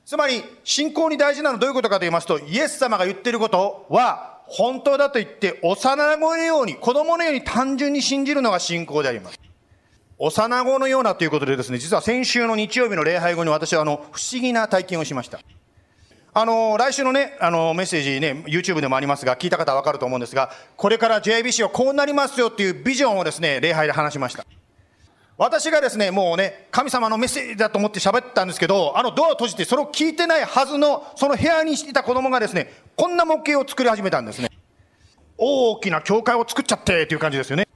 [0.05, 9.39] つまり、信仰に大事なのはどういうことかと言いますと、イエス様が言ってることは、本当だと言って幼子のように子供のように単純に信じるのが信仰であります。
[10.19, 15.39] 幼子のようなということでですね、実は先週の日曜日の礼拝後に私はあの不思議な体験をしました。
[16.39, 24.45] あの、来週のね、あの、メッセージね、YouTube でもありますが、聞いた方はわかると思うんですが、これから JBC はこうなりますよっていうビジョンをですね、礼拝で話しました。
[25.37, 34.49] 私がですね、もうね、神様のメッセージだと思って喋ったんですけど、あのドアを閉じて、それを聞いてないはずの、その部屋にしていた子供がですね、こんな模型を作り始めたんですね。
[35.37, 37.68] 大きな教会を作っちゃってっていう感じですよね。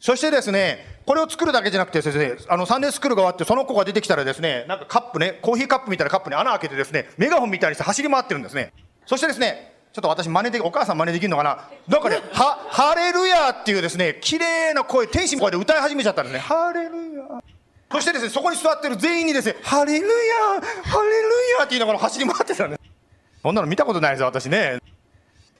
[0.00, 8.72] そしてですね、これを作るだけじゃなくて先生、あの、サンデースクールが終わって、その子が出てきたらですね、なんかカップね、コーヒーカップみたいなカップに穴開けてですね、メガホンみたいにして走り回ってるんですね。
[9.04, 11.68] そしてですね、ちょっと私真似で、お母さん真似できるのかな？
[11.86, 16.38] なんかね、は、ハレルヤっていうですね、綺麗な声、天使の声で歌い始めちゃったんですね。
[16.38, 17.24] ハレルヤ。
[17.92, 20.12] そしてですね、そこに座ってる全員にですね、ハレルヤ
[20.84, 22.82] ハレルヤって言いながら走り回ってたんです。
[23.42, 24.78] そんなの見たことないですよ、私ね。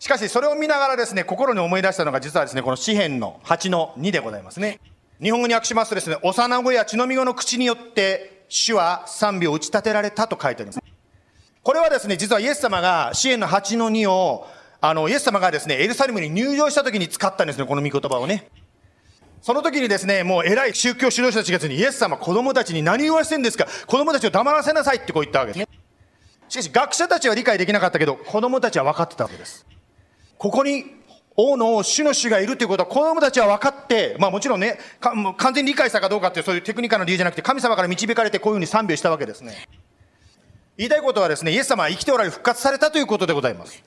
[0.00, 4.80] しかし、それを見ながらですね、心に思い出したのが実はですね、この詩篇の8の2でございますね。
[5.22, 10.80] 日本語に訳しますとですね、幼子や血のみ子の口によって、主は賛美を打ち立てられたと書いてあります。
[11.62, 14.46] これはですね、実はイエス様が支援の8の2を、
[14.80, 18.48] あの、イエス様がですね、エルサレムに入場した時に使ったんですね、この御言葉をね。
[19.42, 23.66] その時にですね、もう偉い宗教指導者たちがですね、イエス様、子供たちに何言わせてんですか？
[23.86, 25.68] 子供たちを黙らせなさいってこう言ったわけです。
[26.48, 29.66] しかし、学者たちは理解できなかったけど、子供たちは分かってたわけです。
[30.40, 30.86] ここに、
[31.36, 34.78] 王の、主の主がいるということは、子供たちは分かって、まあもちろんね、
[35.36, 39.68] 完全に理解したかどうかっていう、そういうテクニカルな理由じゃなくて、神様から導かれてこういうふうに賛美をしたわけですね。
[40.78, 43.84] 言いたいことはですね、イエス様は生きておられ復活されたということでございます。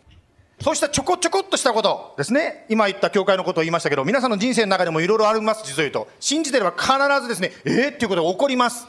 [0.62, 2.68] そうしたちょこちょこっとしたことですね。
[2.70, 6.08] 今言った教会のことを言いましたけど、皆さんの人生の中でもいろいろあります、実を言うと。
[6.20, 8.88] 信じてれば必ずですね、えー、っていうことが起こります。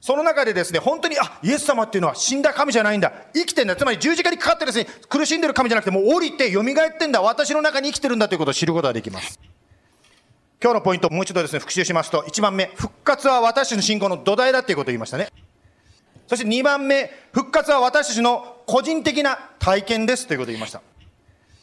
[0.00, 3.12] その中でですね、本当に、あ、イエス様っていうのは死んだ神じゃないんだ。
[3.34, 3.74] 生きてんだ。
[3.74, 6.64] つまり十字架にかかってですね、苦しんでる神じゃなくて、もう降りて蘇っ
[6.98, 7.20] てんだ。
[7.20, 9.40] 私の中に生きてるんだということを知ることができます。
[10.62, 15.28] 今日のポイント、もう一度ですね、復習しますと、1番目、復活は私の信仰の土台だということを言いましたね。
[16.28, 20.82] そして2番目、復活は私たちの個人的な体験ですということを言いました。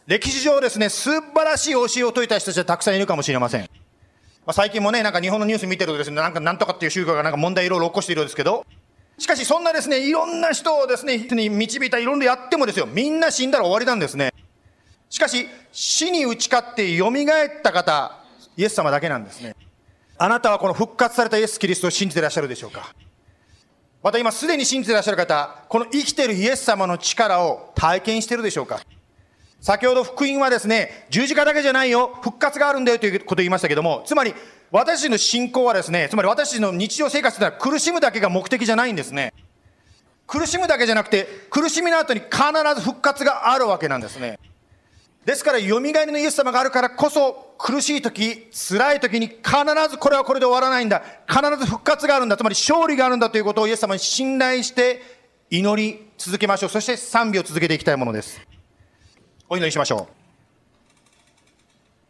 [0.08, 3.70] 歴史上ですね、素晴らしい教えを説いた人たちはたくさんいるかもしれません。
[4.46, 8.66] まあ、最近もね、なんか日本のニュース見てるとですね、なんかなんとかっていう宗教がなんか問題いろいろ起こしているんですけど、
[9.18, 14.34] しかしそんなですね、いろんな人をですね、に導いたいろんなやってもですよ、みんな死んだら終わりなんですね。
[15.10, 17.12] しかし、死に打ち勝って蘇っ
[17.64, 18.20] た方、
[18.56, 19.56] イエス様だけなんですね。
[20.18, 22.96] あなたはこの復活されたイエス・キリストを信じてらっしゃるでしょうか
[24.02, 28.80] また今すでに信じてらっしゃる方、この生きてるイエス様の力を体験してるでしょうか
[29.66, 34.36] 先ほど福音はですね、十字架だけじゃないよ、復活があるんだよということを言いましたけども、つまり
[34.70, 39.34] 私たちの信仰はですね、つまり私たちの日常生活というのは苦しむだけが目的じゃないんですね。
[40.28, 42.36] 苦しむだけじゃなくて、苦しみの後に必
[42.76, 44.38] ず復活があるわけなんですね。
[45.26, 49.42] ですから、蘇りのイエス様があるからこそ、苦しい時、辛い時に必
[49.90, 51.02] ずこれはこれで終わらないんだ。
[51.28, 52.38] 必ず復活があるんだ。
[52.38, 55.02] つまり勝利があるんだということをイエス様に信頼して
[55.50, 56.70] 祈り続けましょう。
[56.70, 58.40] そして賛美を続けていきたいものです。
[59.48, 60.14] お祈りしましょう。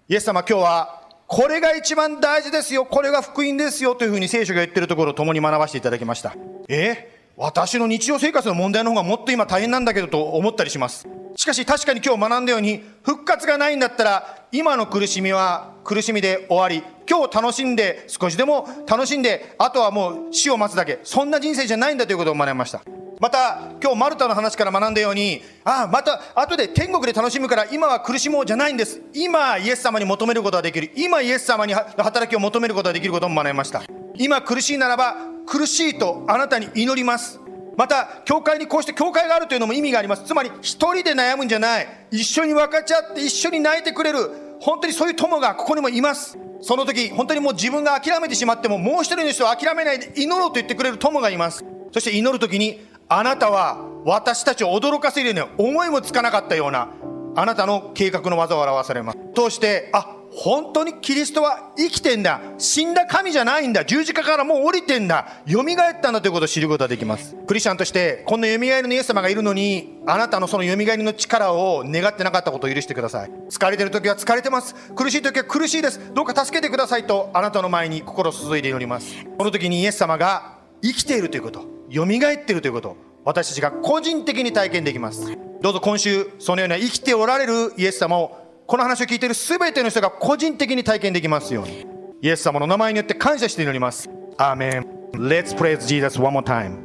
[0.07, 2.85] イエス様今日は、これが一番大事ですよ。
[2.85, 3.93] これが福音ですよ。
[3.93, 6.33] というふうに聖書が言ってるところを共に学ばせていただきました。
[6.69, 7.11] え？
[7.35, 11.09] 私の日常生活の問題の方がもっと今大変なんだけどと思ったりします。
[11.35, 22.81] しかし確かに今日学んだように、復活がないんだったら、今の苦しみは苦しみで終わり、今日楽しんで、少しでも楽しんで、あとはもう死を待つだけ、そんな人生じゃないんだということを学びました。
[23.19, 29.01] また、今日マルタの話から学んだように、ああ、また、後で天国で楽しむから、今は苦しもうじゃないんです。
[29.13, 30.89] 今、イエス様に求めることができる。
[30.95, 33.83] 今、イエス様に働きを求めることができることも学びました。
[34.15, 37.41] 今苦しいならば、苦しいとあなたに祈ります。
[37.75, 40.23] また、教会にこうして教会があるというのも意味があります。
[40.23, 41.87] つまり、一人で悩むんじゃない。
[42.09, 44.44] 一緒に分かち合って一緒に泣いてくれる。
[44.59, 46.37] 本当にそういう友がここにもいます。
[46.61, 51.63] その時、本当にもう自分が諦めてしまっても、もう一人の人を諦めないで祈ろうと言ってくれる友がいます。
[51.91, 56.89] そして祈る時に、あなたは私たちを驚かせるように思いもつかなかったような、
[57.35, 59.17] あなたの計画の技を表されます。
[59.35, 62.41] 通して、あ、本当にキリストは生きてんだ。
[62.57, 63.85] 死んだ神じゃないんだ。
[63.85, 65.27] 十字架からもう降りてんだ。
[65.47, 65.65] 蘇っ
[66.01, 67.35] たんだということを知ることができます。
[67.47, 73.31] クリスチャンとして、こんな蘇りのイエス様がいるのに、あなたのその蘇りの力を願ってなかったことを許してください。
[73.49, 74.75] 疲れてる時は疲れてます。
[74.93, 76.11] 苦しい時は苦しいです。
[76.13, 79.15] どうか助けてくださいと、あなたの前に心を注いで祈ります。
[79.37, 82.07] この時にイエス様が生きているということ、蘇っ
[82.45, 85.33] ているということ、私たちが個人的に体験できます。
[85.61, 91.85] どうぞ今週、そのような生きておられるイエス様をこの話を聞いている全ての人が個人的に体験できますように。
[92.21, 94.09] イエス様の名前によって感謝して祈ります。
[94.37, 94.87] アーメン。
[95.13, 96.84] Let's praise Jesus one more time.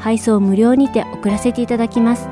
[0.00, 2.28] 配送無料にて送らせていただきます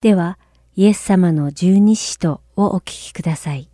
[0.00, 0.38] では
[0.76, 3.68] イエス様の十二使徒をお聞きください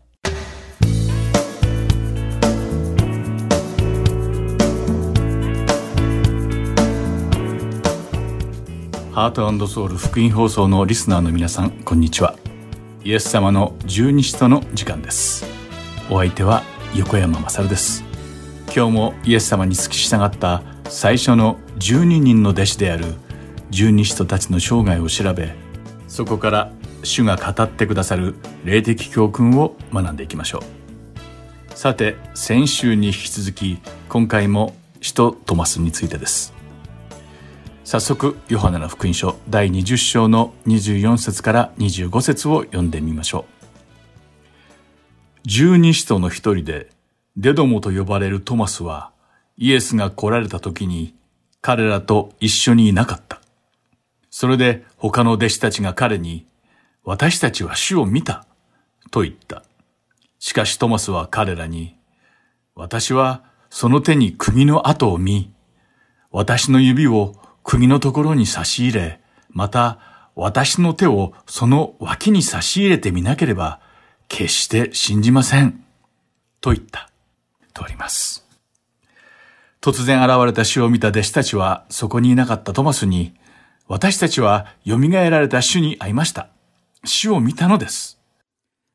[9.17, 12.37] ハートソウル福音放送のリスナーの皆さん、こんにちは。
[13.07, 15.47] イエス様の十二使徒の時間です。
[16.11, 18.03] お相手は横山まさるです。
[18.75, 23.15] 今日もイエス様に付き従った最初の12人の弟子である
[23.71, 25.55] 十二使徒たちの生涯を調べ、
[26.09, 26.73] そこから
[27.05, 28.35] 主が語ってくださる
[28.65, 30.65] 霊的教訓を学んでいきましょ
[31.71, 31.79] う。
[31.79, 33.79] さて、先週に引き続き、
[34.09, 36.56] 今回も使徒トマスについてです。
[37.87, 43.67] 早速ヨハネの福音書第20章の24節から25節を読んでみましょう。
[45.45, 46.91] 十二使徒の一人で
[47.37, 49.13] デドモと呼ばれるトマスは
[49.57, 51.15] イエスが来られた時に
[51.61, 53.41] 彼らと一緒にいなかった。
[54.31, 56.45] それで他の弟子たちが彼に
[57.05, 58.47] 私たちは主を見た
[59.13, 59.63] と言った。
[60.41, 61.95] しかしトマスは彼らに
[62.75, 65.53] 私はその手に釘の跡を見
[66.33, 69.99] 私の指を釘のところに差し入れ、また
[70.37, 73.81] 私の手をその脇に差し入れてみなければ、
[74.29, 75.85] 決して信じません。
[76.61, 77.11] と言った。
[77.75, 78.47] とあります。
[79.81, 83.35] 突然現れた主を見た弟子たちは、そこにいなかったトマスに、
[83.89, 86.49] 私たちは蘇られた主に会いました。
[87.05, 88.21] 主を見たのです。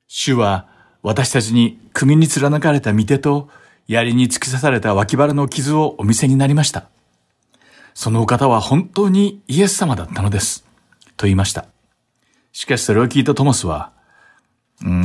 [0.08, 0.68] 主は
[1.04, 3.50] 私たちに釘に貫かれた御手と
[3.88, 6.88] 槍に突き刺された脇腹の傷をお見せになりました。
[7.94, 10.66] そのお方は本当にイエス様だったのです。
[11.18, 11.68] と言いました。
[12.52, 13.92] しかしそれを聞いたトマスは、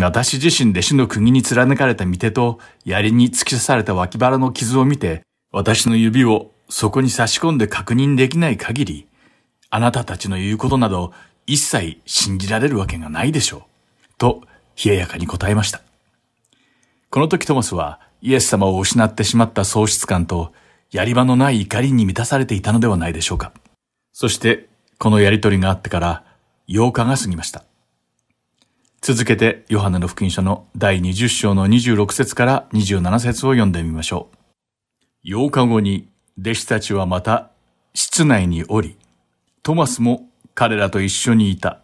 [0.01, 5.22] 私自身で主の釘に貫かれた御手と槍に突き刺された脇腹の傷を見て、
[5.53, 9.07] 私の指をそこに差し込んで確認できない限り、
[9.70, 11.12] あなたたちの言うことなど
[11.47, 13.62] 一切信じられるわけがないでしょう。
[14.18, 14.43] と、
[14.82, 15.82] 冷ややかに答えました。
[17.11, 20.53] この時トマスはイエス様を失ってしまった喪失感と
[20.91, 23.53] やり場のない怒りに満たされていたのではないでしょうか。
[24.12, 24.68] そして、
[24.99, 26.24] このやりとりがあってから
[26.68, 27.64] 8日が過ぎました。
[29.03, 34.30] 続けて、ヨハネの福音書の第20章の26節から27節を読んでみましょ
[35.24, 35.28] う。
[35.28, 36.09] 8日後に
[36.41, 37.51] 弟子たちはまた
[37.95, 38.97] 室内におり、
[39.62, 41.80] トマスも彼らと一緒にいた。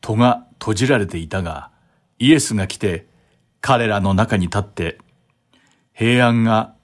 [0.00, 1.70] 戸が閉じられていたが、
[2.18, 3.06] イエスが来て
[3.60, 4.98] 彼らの中に立って、
[5.92, 6.74] 平安が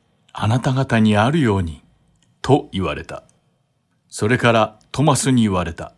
[0.41, 1.83] あなた方にあるように、
[2.43, 3.25] と言われた。
[4.09, 5.95] それからトマスに言われた。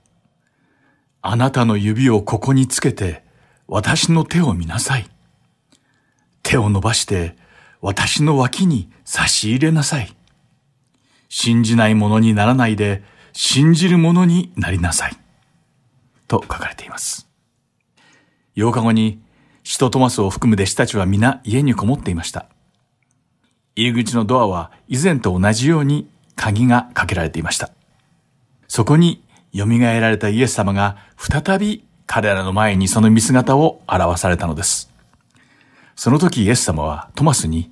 [1.21, 3.23] あなたの指をここにつけて、
[3.69, 5.11] 私の手を見なさい。
[6.43, 7.37] 手を伸ばして、
[7.83, 10.17] 私の脇に差し入れなさい。
[11.29, 13.03] 信じない者にならないで、
[13.35, 15.17] 信じる者になりなさい。
[16.29, 17.29] と書かれています。
[18.57, 19.21] 8日後に、
[19.65, 22.47] 使徒トマスを含む弟子たちは皆家にこもっていました。
[23.77, 27.71] 入り口のドアは以前と同じように鍵がかけられていました。
[28.69, 29.23] そこに
[29.55, 34.91] 蘇られたイエス様が再び彼らの前にその見姿を表されたのです。
[35.95, 37.71] その時イエス様はトマスに、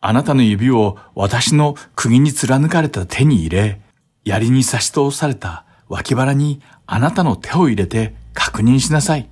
[0.00, 3.80] あなたの指を私の釘に貫かれた手に入れ、
[4.24, 9.30] 槍に差し通された脇腹にあなたの手を入れて確認しなさい。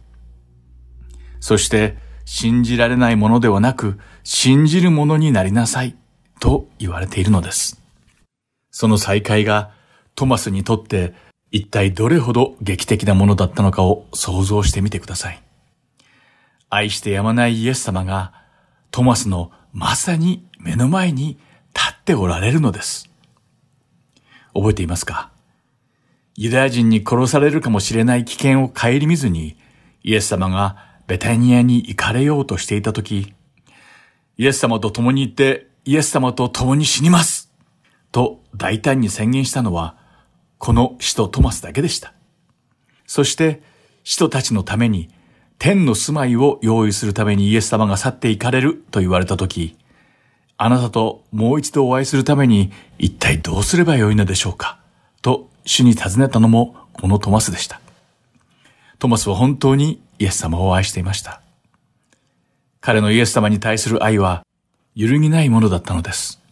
[1.40, 5.96] そして信じられないものではなく信じるものになりなさい
[6.40, 7.80] と言われているのです。
[8.70, 9.72] その再会が
[10.14, 11.14] トマスにとって
[11.50, 15.42] 一体どれほど劇的なものだったのかを想像してみてください。
[16.70, 18.32] 愛してやまないイエス様が
[18.90, 21.38] トマスのまさに目の前に
[21.74, 23.10] 立っておられるのです。
[24.54, 25.30] 覚えていますか？
[26.34, 29.56] ユダヤ人に殺されるかもしれない危険を顧みずに
[30.02, 33.34] イエス様がベタニアに行かれようとしていたとき、
[34.38, 37.50] イエス様と共に行ってイエス様と共に死にます
[38.12, 39.96] と大胆に宣言したのは
[40.58, 42.14] この使徒トマスだけでした。
[43.06, 43.62] そして
[44.04, 45.10] 使徒たちのために
[45.58, 49.76] 天の住まいを用意するためにイエス様が去って行かれると言われたとき、
[50.56, 54.80] あなたともう一度お会いするために一体どうすればよいのでしょうか
[55.20, 57.80] と主に尋ねたのもこのトマスでした。
[58.98, 61.41] トマスは本当にイエス様を愛していました。
[62.82, 64.44] 彼のイエス様に対する愛は
[64.96, 66.42] 揺るぎないものだったのです。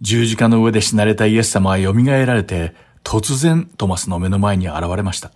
[0.00, 2.74] 十字架の上で死なれたイエス様は蘇られて
[3.04, 5.30] 突然トマスの目の前に現れました。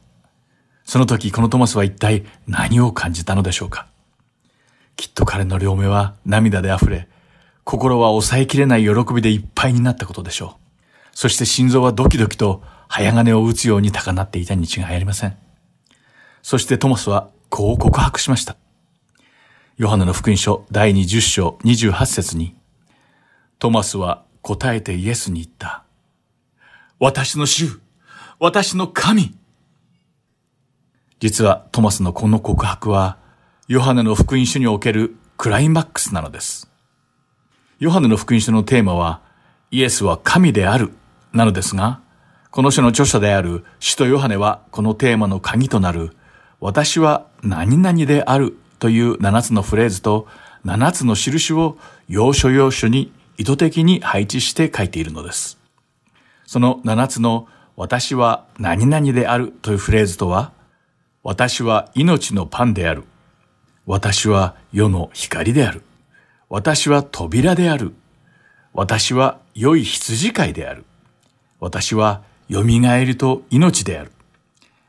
[0.85, 3.87] その時このトマスは一体何を感じたのでしょうか
[4.97, 7.07] きっと彼の両目は涙で溢れ、
[7.65, 10.63] 心は抑えきれない喜びでいっぱいになったことでしょう。
[11.13, 15.37] そして心臓はドキドキと早金を打つように高鳴っていたに違いありません。
[16.41, 18.57] そしてトマスはこう告白しました。
[19.83, 22.55] ヨハネの福音書第20章28節に、
[23.59, 25.83] トマスは答えてイエスに言った。
[27.01, 27.81] 私の主、
[28.39, 29.35] 私の神。
[31.19, 33.19] 実はトマスのこの告白は、
[33.67, 36.71] ヨハネの福音書におけるクライマックスなのです。
[37.81, 39.21] ヨハネの福音書のテーマは、
[39.73, 40.93] イエスは神である、
[41.33, 42.01] なのですが、
[42.53, 46.17] この書の著者である使徒ヨハネは、このテーマの鍵となる、
[46.61, 50.27] 私は何々であるという七つのフレーズと
[50.65, 51.79] 七つの印を
[52.09, 55.57] 要所要所に意図的に配置して書いているのです。
[56.47, 60.51] その七つの私は何々であるというフレーズとは、
[61.23, 63.05] 私は命のパンである。
[63.87, 65.83] 私は世の光である。
[66.49, 67.95] 私は扉である。
[68.73, 70.85] 私は良い羊飼いである。
[71.61, 74.11] 私は蘇りと命である。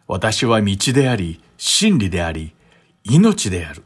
[0.07, 2.55] 私は道であり、真理であり、
[3.05, 3.83] 命である。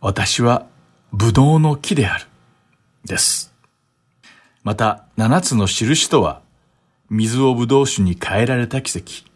[0.00, 0.66] 私は
[1.10, 2.26] 葡萄の木である。
[3.04, 3.52] です。
[4.62, 6.40] また、七つの印とは、
[7.10, 9.28] 水を葡萄酒に変えられた奇跡。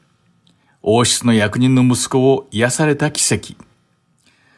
[0.81, 3.55] 王室の役人の息子を癒された奇跡。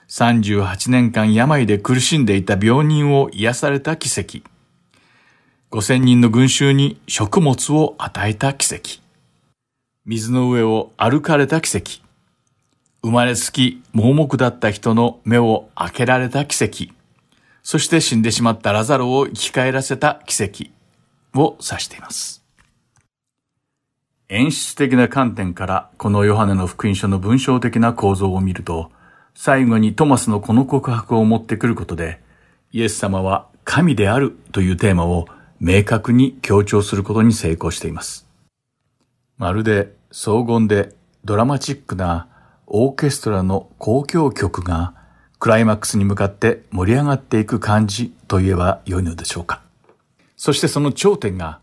[0.09, 4.47] 38年間病で苦しんでいた病人を癒された奇跡。
[5.71, 9.01] 5000人の群衆に食物を与えた奇跡。
[10.05, 12.10] 水の上を歩かれた奇跡。
[13.03, 16.93] 生まれつき盲目だった人の目を開けられた奇跡。
[17.63, 20.71] そして死んでしまったラザロを生き返らせた奇跡
[21.35, 22.45] を指しています。
[24.29, 28.93] 演出的な観点からこのヨハネの福音書の文章的な構造を見ると、
[29.35, 32.21] 最後にトマスのこの告白を持ってくることで、
[32.73, 35.27] イエス様は神であるというテーマを
[35.59, 38.29] 明確に強調することに成功しています。
[39.37, 40.95] まるで荘厳で
[41.25, 42.29] ドラマチックな
[42.73, 44.95] オーケストラの交響曲が
[45.41, 49.61] クライマックスに向かって盛り上がっていく感じと言えば良いのでしょうか。
[50.37, 51.59] そしてその頂点が、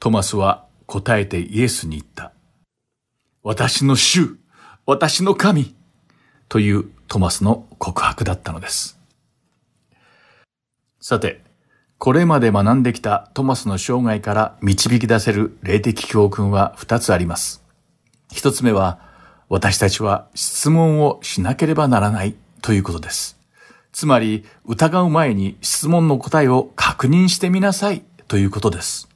[0.00, 2.32] トマスは答えてイエスに言った。
[3.42, 4.38] 私の主、
[4.86, 5.74] 私の神
[6.48, 8.98] というトマスの告白だったのです。
[10.98, 11.42] さて、
[11.98, 17.62] これまで学んできたトマスの生涯から導き出せる霊的教訓は二つあります。
[18.32, 19.04] 一つ目は、
[19.48, 23.38] 私たちは質問をしなければならないということです。
[23.92, 29.08] つまり、疑う前に質問の答えを確認してみなさいということです。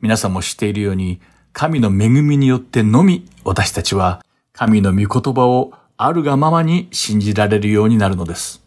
[0.00, 1.20] 皆さんも知っているように、
[1.52, 8.62] 神の恵みによってのみ私たちは神の御言葉をあるがままに信じられるようになるのです。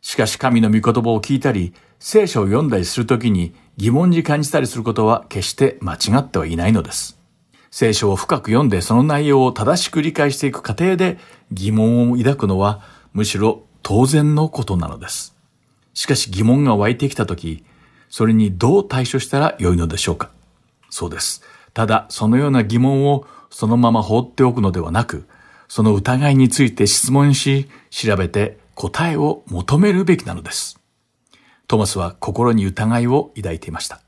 [0.00, 7.19] しかし神の御言葉を聞いたり、聖書を読んだりするときに疑問に感じたりすることは決して間違ってはいないのです。
[7.70, 11.18] 聖書を深く読んでその内容を正しく理解していく過程で
[11.52, 15.36] 疑問を抱くのはむしろ当然のことなのです。
[15.94, 17.64] しかし疑問が湧いてきたとき、
[18.08, 20.30] それにどう対処したらよいのでしょうか？
[20.90, 21.42] そうです。
[21.72, 25.26] ただ、そのような疑問をそのまま放っておくのではなく、
[25.68, 30.80] その疑いについて質問し、調べて答えを求めるべきなのです。
[31.68, 34.00] トマスは心に疑いを抱いていました。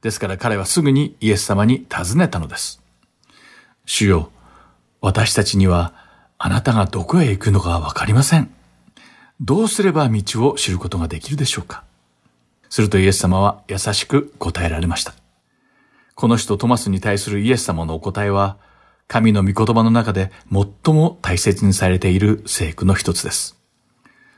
[0.00, 2.82] ですから彼はすぐにイエス様に尋ねたのです。
[3.86, 4.30] 主よ、
[5.00, 5.94] 私たちには
[6.38, 8.50] あなたがどこへ行くのかわかりません。
[9.40, 11.84] どうすれば道を知ることができるでしょうか
[12.68, 15.14] するとイエス様は優しく答えられました。
[16.14, 18.56] この人トマスに対するイエス様のお答えは、
[19.06, 23.56] 神の御言葉の中で最も大切にされている聖句の一つです。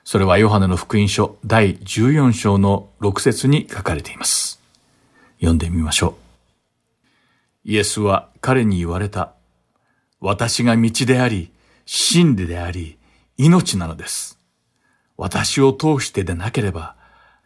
[0.04, 4.60] それはヨハネの福音書第14章の6節に書かれています。
[5.36, 6.16] 読んでみましょ
[7.64, 7.68] う。
[7.70, 9.34] イエスは彼に言われた。
[10.20, 11.52] 私が道であり、
[11.86, 12.98] 真理であり、
[13.36, 14.38] 命なのです。
[15.16, 16.96] 私を通してでなければ、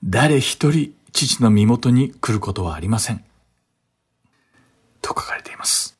[0.04, 3.24] 誰一人父の身元に来ることはありません。
[5.00, 5.98] と書かれています。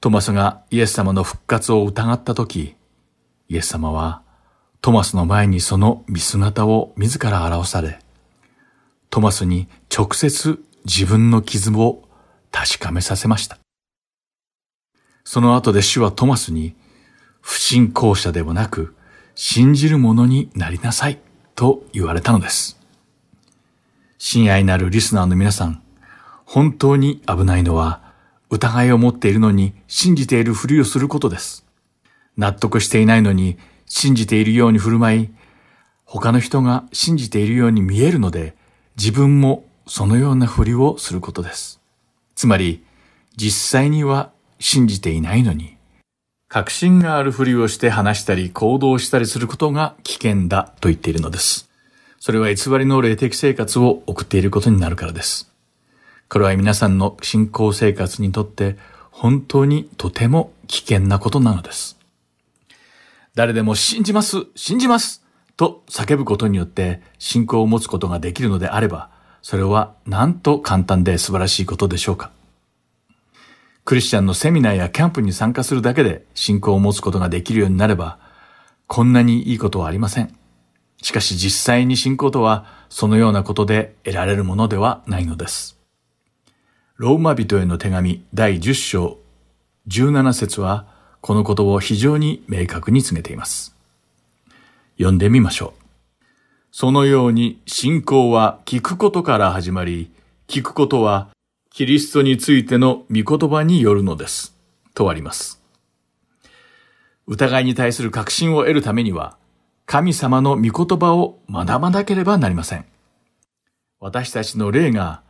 [0.00, 2.76] トマスがイエス様の復活を疑ったとき、
[3.48, 4.22] イエス様は
[4.80, 7.98] トマスの前にその見姿を自ら表され、
[9.10, 12.02] トマスに直接自分の傷を
[12.52, 13.58] 確かめさせました。
[15.26, 16.76] その後で主はトマスに、
[17.40, 18.94] 不信仰者ではなく、
[19.34, 21.18] 信じる者になりなさい
[21.56, 22.78] と言われたのです。
[24.18, 25.82] 親愛なるリスナーの皆さん、
[26.44, 28.02] 本当に危ないのは、
[28.50, 31.66] 疑いを持っているのに信じているふりをすることです。
[32.36, 35.30] 納得していないのに信じているように振る舞い、
[36.04, 38.54] 他の人が信じているように見えるので、
[38.96, 41.80] 自分もそのようなふりをすることです。
[42.36, 42.84] つまり、
[43.36, 45.76] 実際には信じていないのに、
[46.48, 51.68] 確信があるふりをして話したり行動したりすることが危険だと言っているのです。
[52.20, 55.50] それは偽りの霊的生活を送っていることになるからです。
[56.28, 58.76] これは皆さんの信仰生活にとって
[59.10, 61.96] 本当にとても危険なことなのです。
[63.34, 65.22] 誰でも信じます、信じます
[65.56, 69.10] と叫ぶことによって信仰を持つことができるのであれば、
[69.42, 72.30] それはなんと簡単で素晴らしいことでしょうか。
[73.86, 78.18] クリスチャンのセミナーやキャンプに参加するだけで信仰を持つことができるようになれば、
[78.88, 80.36] こんなにいいことはありません。
[81.00, 85.78] しかし実際に信仰とはそのようなことで得られるものではないのです。
[86.96, 89.18] ローマ人への手紙第10章
[89.86, 90.88] 17節は
[91.20, 93.76] このことを非常に明確に告げています。
[94.96, 96.24] 読んでみましょう。
[96.72, 100.10] そのように信仰は聞くことから始まり、
[100.48, 101.28] 聞くことは
[101.76, 104.56] キリストについての御言葉によるのです。
[104.94, 105.62] とあります。
[107.26, 109.36] 疑いに対する確信を得るためには、
[109.84, 112.86] 神様の御言葉を学ばなければなりません。
[114.00, 115.20] 私たちの霊が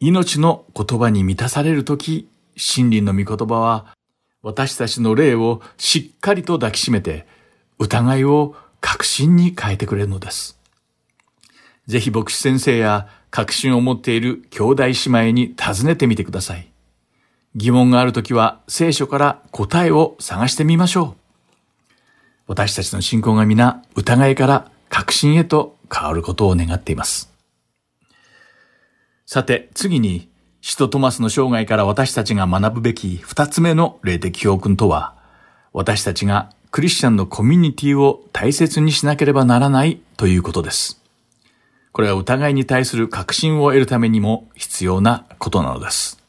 [0.00, 3.94] 命の言葉に満たされるとき、真理の御言葉は、
[4.42, 7.24] 私たちの霊をしっかりと抱きしめて、
[7.78, 10.58] 疑いを確信に変えてくれるのです。
[11.86, 16.68] ぜひ牧師先生や確信を持っている兄弟姉妹に尋ねてみてください。
[17.54, 21.28] 疑問があるときは聖書から答えを探してみましょう。
[22.46, 27.32] 私たちの信仰が皆疑いから確信へと変わることを願っています。
[29.26, 35.14] さて、次に、使徒トマスの生涯から私たちが学ぶべき二つ目の霊的教訓とは、
[35.72, 41.02] 私たちがクリスチャンのコミュニティを大切にしなければならないということです。
[41.98, 46.22] これは疑いに対する確信を得るためにも必要なことなのです。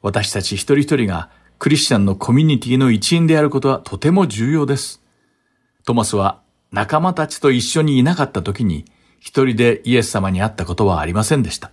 [0.00, 1.28] 私たち一人一人が
[1.58, 5.02] クリスチャンのコミュニティの一員であることはとても重要です。
[5.84, 6.40] トマスは
[6.72, 8.86] 仲間たちと一緒にいなかった時に
[9.18, 11.72] 一人でイエス様に会ったことはありませんでした。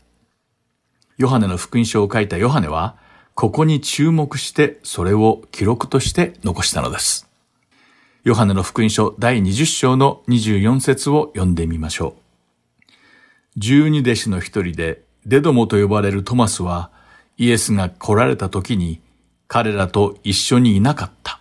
[1.16, 2.98] ヨハネの福音書を書いたヨハネは、
[3.36, 7.30] ここに注目してそれを記録として残したのです。
[8.26, 12.27] ヨハネの福音書第20章の24節を読んでみましょう。
[13.58, 16.92] 十二弟子の一人でデドモと呼ばれるトマスは
[17.38, 19.02] イエスが来られた時に
[19.48, 21.40] 彼らと一緒にいなかった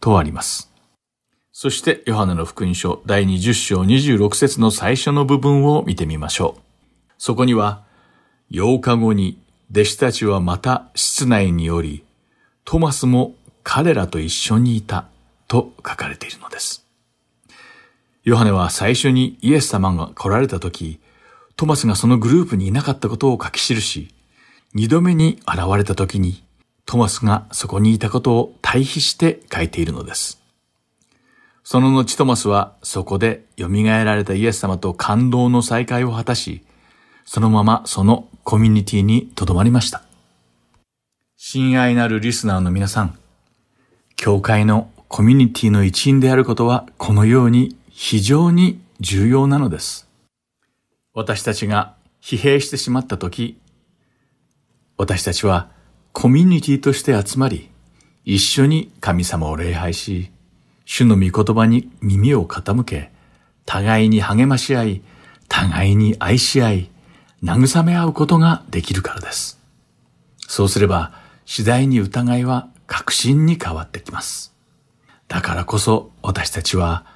[0.00, 0.72] とあります。
[1.52, 6.60] そしてヨハネの福音書第20章26節の最初の部分を見てみましょう。
[7.16, 7.84] そこには
[8.50, 9.38] 8日後に
[9.70, 12.04] 弟子たちはまた室内におり、
[12.64, 15.06] トマスも彼らと一緒にいた
[15.46, 16.84] と書かれているのです。
[18.24, 20.98] ヨハネは最初にイエス様が来られた時、
[21.56, 24.14] トマスがそのグループにいなかったことを書き記し、
[24.74, 26.42] 二度目に現れた時に
[26.86, 30.40] トマスがそこにいたことを対比して書いているのです。
[31.64, 36.62] その後トマスはそこで蘇られたイエス様と感動の再会を果たし、
[37.24, 40.02] そのままそのコミュニティに留まりました。
[41.36, 43.18] 親愛なるリスナーの皆さん、
[44.16, 50.08] 教会のコミュニティの一員であることはこのように非常に重要なのです。
[51.14, 53.58] 私たちが疲弊してしまったとき、
[54.96, 55.70] 私たちは
[56.12, 57.70] コミュニティとして集まり、
[58.24, 60.30] 一緒に神様を礼拝し、
[60.84, 63.10] 主の御言葉に耳を傾け、
[63.66, 65.02] 互いに励まし合い、
[65.48, 66.90] 互いに愛し合い、
[67.42, 69.60] 慰め合うことができるからです。
[70.38, 71.12] そうすれば、
[71.44, 74.54] 次第に疑いは確信に変わってきます。
[75.28, 77.06] だからこそ私たちは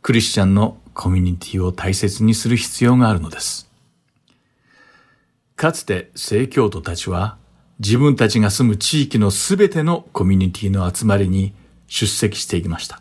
[0.00, 3.70] クリスチャンのコミュニティを大切にする必要があるのです。
[5.56, 7.36] かつて聖教徒たちは
[7.78, 11.52] 自分たちが住む地域のすべてのコミュニティの集まりに
[11.86, 13.00] 出席していきました。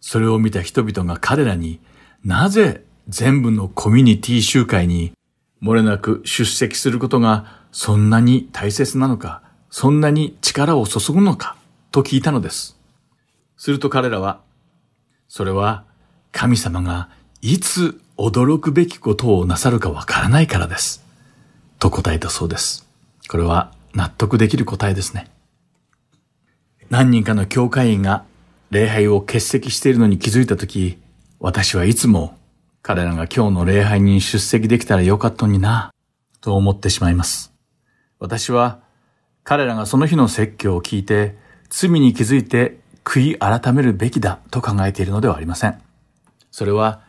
[0.00, 1.80] それを見た人々が彼らに
[2.24, 5.12] なぜ全部のコミュニティ集会に
[5.62, 11.56] 漏れなく出席することがそんなに大切なのか、そんなに力を注ぐのか
[11.90, 12.78] と聞いたのです。
[13.56, 14.40] すると彼らは、
[15.28, 15.84] それは
[16.36, 17.08] 神様が
[17.40, 21.02] いつ驚くべきことをなさるかわからないからです。
[21.78, 22.86] と答えたそうです。
[23.26, 25.30] これは納得できる答えですね。
[26.90, 28.26] 何人かの教会員が
[28.70, 30.98] 礼拝を欠席しているのに気づいたとき、
[31.40, 32.36] 私はいつも
[32.82, 35.90] 彼らが今日の礼拝に出席できたらよかったのにな、
[36.42, 37.54] と思ってしまいます。
[38.18, 38.80] 私は
[39.42, 41.38] 彼らがその日の説教を聞いて
[41.70, 45.85] 罪に気づいて悔い改めるべきだと考えているのではありません。
[46.56, 47.02] それは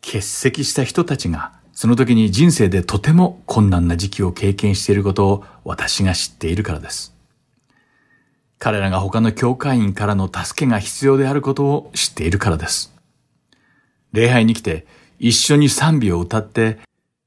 [0.00, 7.12] 欠席した人たちがその時に人生でとても困難な時期を経験していることを私が知っているからです。
[8.60, 12.94] 彼らが他の教会員からの助けが必要であることを知っているからです。
[14.12, 14.86] 礼拝に来て
[15.18, 16.78] 一緒に賛美を歌って、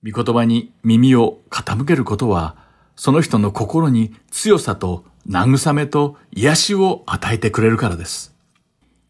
[0.09, 2.55] 御言葉に耳を傾けることは、
[2.95, 8.33] その人の心に強さと慰めと癒しを与えてくれるからです。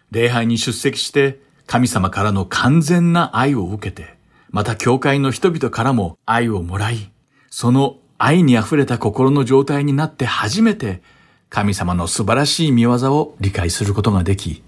[0.09, 4.15] 礼拝に出席して神様からの完全な愛を受けて、
[4.49, 7.11] また教会の人々からも愛をもらい、
[7.49, 11.03] その愛に溢れた心の状態になって初めて
[11.49, 14.63] 神様の素晴らしい見業を理解することができ、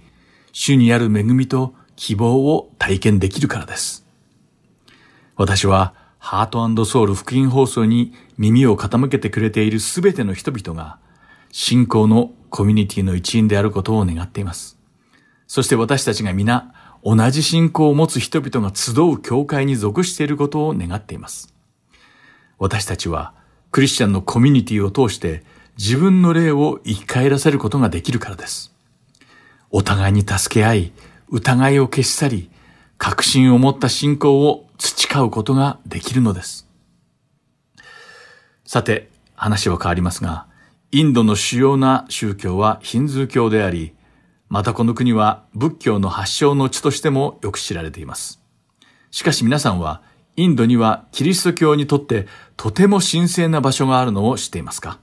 [0.52, 4.06] 主にある恵みと希望を体験できるからです。
[5.36, 11.00] 私はハートソウル福音放送に耳を傾けてくれているすべての人々が
[11.52, 14.78] 信仰のコミュニティの一員であることを願っています。
[15.48, 16.74] そして私たちが皆
[17.04, 21.54] 同じ信仰を持つ人々が集う教会に属していることを願っています。
[22.58, 23.34] 私たちは
[23.72, 25.44] クリスチャンのコミュニティを通して
[25.78, 28.74] 自分の霊を生き返らせることができるからです。
[29.72, 30.92] お互いに助け合い、
[31.30, 32.50] 疑いを消し去り、
[32.98, 36.68] 確信を持った信仰を培うことができるのです。
[38.66, 40.48] さて、話は変わりますが、
[40.92, 43.94] インドの主要な宗教はヒンズー教であり、
[44.50, 48.42] またこの国は仏教の発祥の地としてもよく知られています。
[49.12, 50.02] しかし皆さんは、
[50.36, 52.28] インドにはキリスト教にとって
[52.58, 55.00] とても神聖な場所があるのを知っていますか？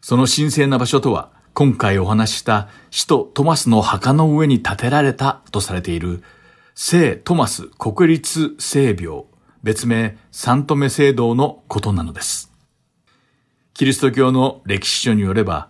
[0.00, 6.22] その神聖な場所とは、今回お話しした使徒トマスの墓の上に建てられたとされている
[6.74, 9.26] 聖トマス国立聖廟、
[9.62, 12.52] 別名サントメ聖堂のことなのです。
[13.74, 15.68] キリスト教の歴史書によれば、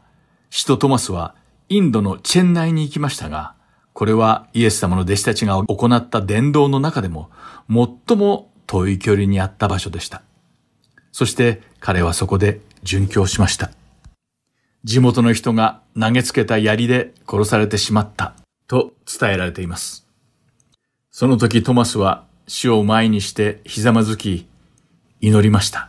[0.51, 1.35] 使徒トマスは
[1.69, 3.55] インドのチェン内に行きましたが、
[3.93, 7.31] これはイエス様の弟子たちが行った伝道の中でも
[7.69, 10.23] 最も遠い距離にあった場所でした。
[11.13, 13.71] そして彼はそこで殉教しました。
[14.83, 18.35] 地元の人が投げつけた槍で殺されてしまった
[18.67, 20.07] と伝えられています。
[21.11, 24.49] その時トマスは死を前にしてひざまずき
[25.21, 25.89] 祈りました。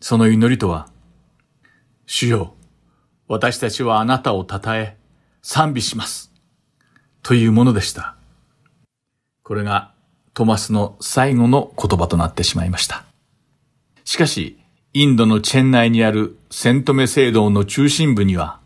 [0.00, 0.88] その祈りとは、
[2.06, 2.54] 主よ、
[3.28, 4.96] 私たちはあなたを称え、
[5.42, 6.32] 賛美します。
[7.22, 8.14] というものでした。
[9.42, 9.92] これが
[10.32, 13.04] トマスの最後の言葉となってしまいました。
[14.04, 14.58] しかし、
[14.92, 18.60] インドのチェン内にあるセントメ聖堂の中心部には、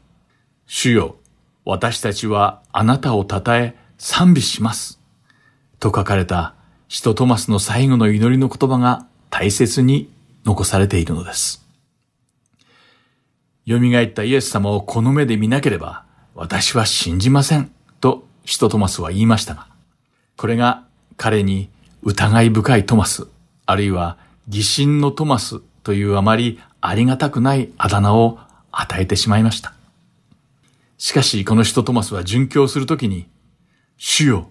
[0.67, 1.17] 主よ、
[1.65, 5.01] 私たちはあなたを称え賛美します。
[5.79, 6.55] と書かれた
[6.89, 10.13] 使徒トマスの最後の祈りの言葉が大切に
[10.45, 11.60] 残されているのです。
[13.71, 16.05] 蘇ったイエス様をこの目で見なければ、
[16.35, 19.69] 私は信じません、と使徒トマスは言いましたが、
[20.37, 20.85] これが
[21.17, 21.69] 彼に
[22.03, 23.29] 疑い深いトマス、
[23.67, 24.17] あるいは
[24.49, 28.39] 疑心のトマスというあまりありがたくないあだ名を
[28.73, 29.75] 与えてしまいました。
[30.99, 33.29] しかし、この人トマスは殉教するときに、
[33.97, 34.51] 主よ、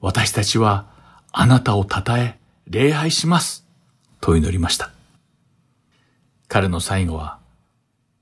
[0.00, 0.86] 私たちは
[1.32, 3.66] あなたを称え、礼拝します。
[4.20, 4.90] と祈りました。
[6.48, 7.37] 彼の最後は、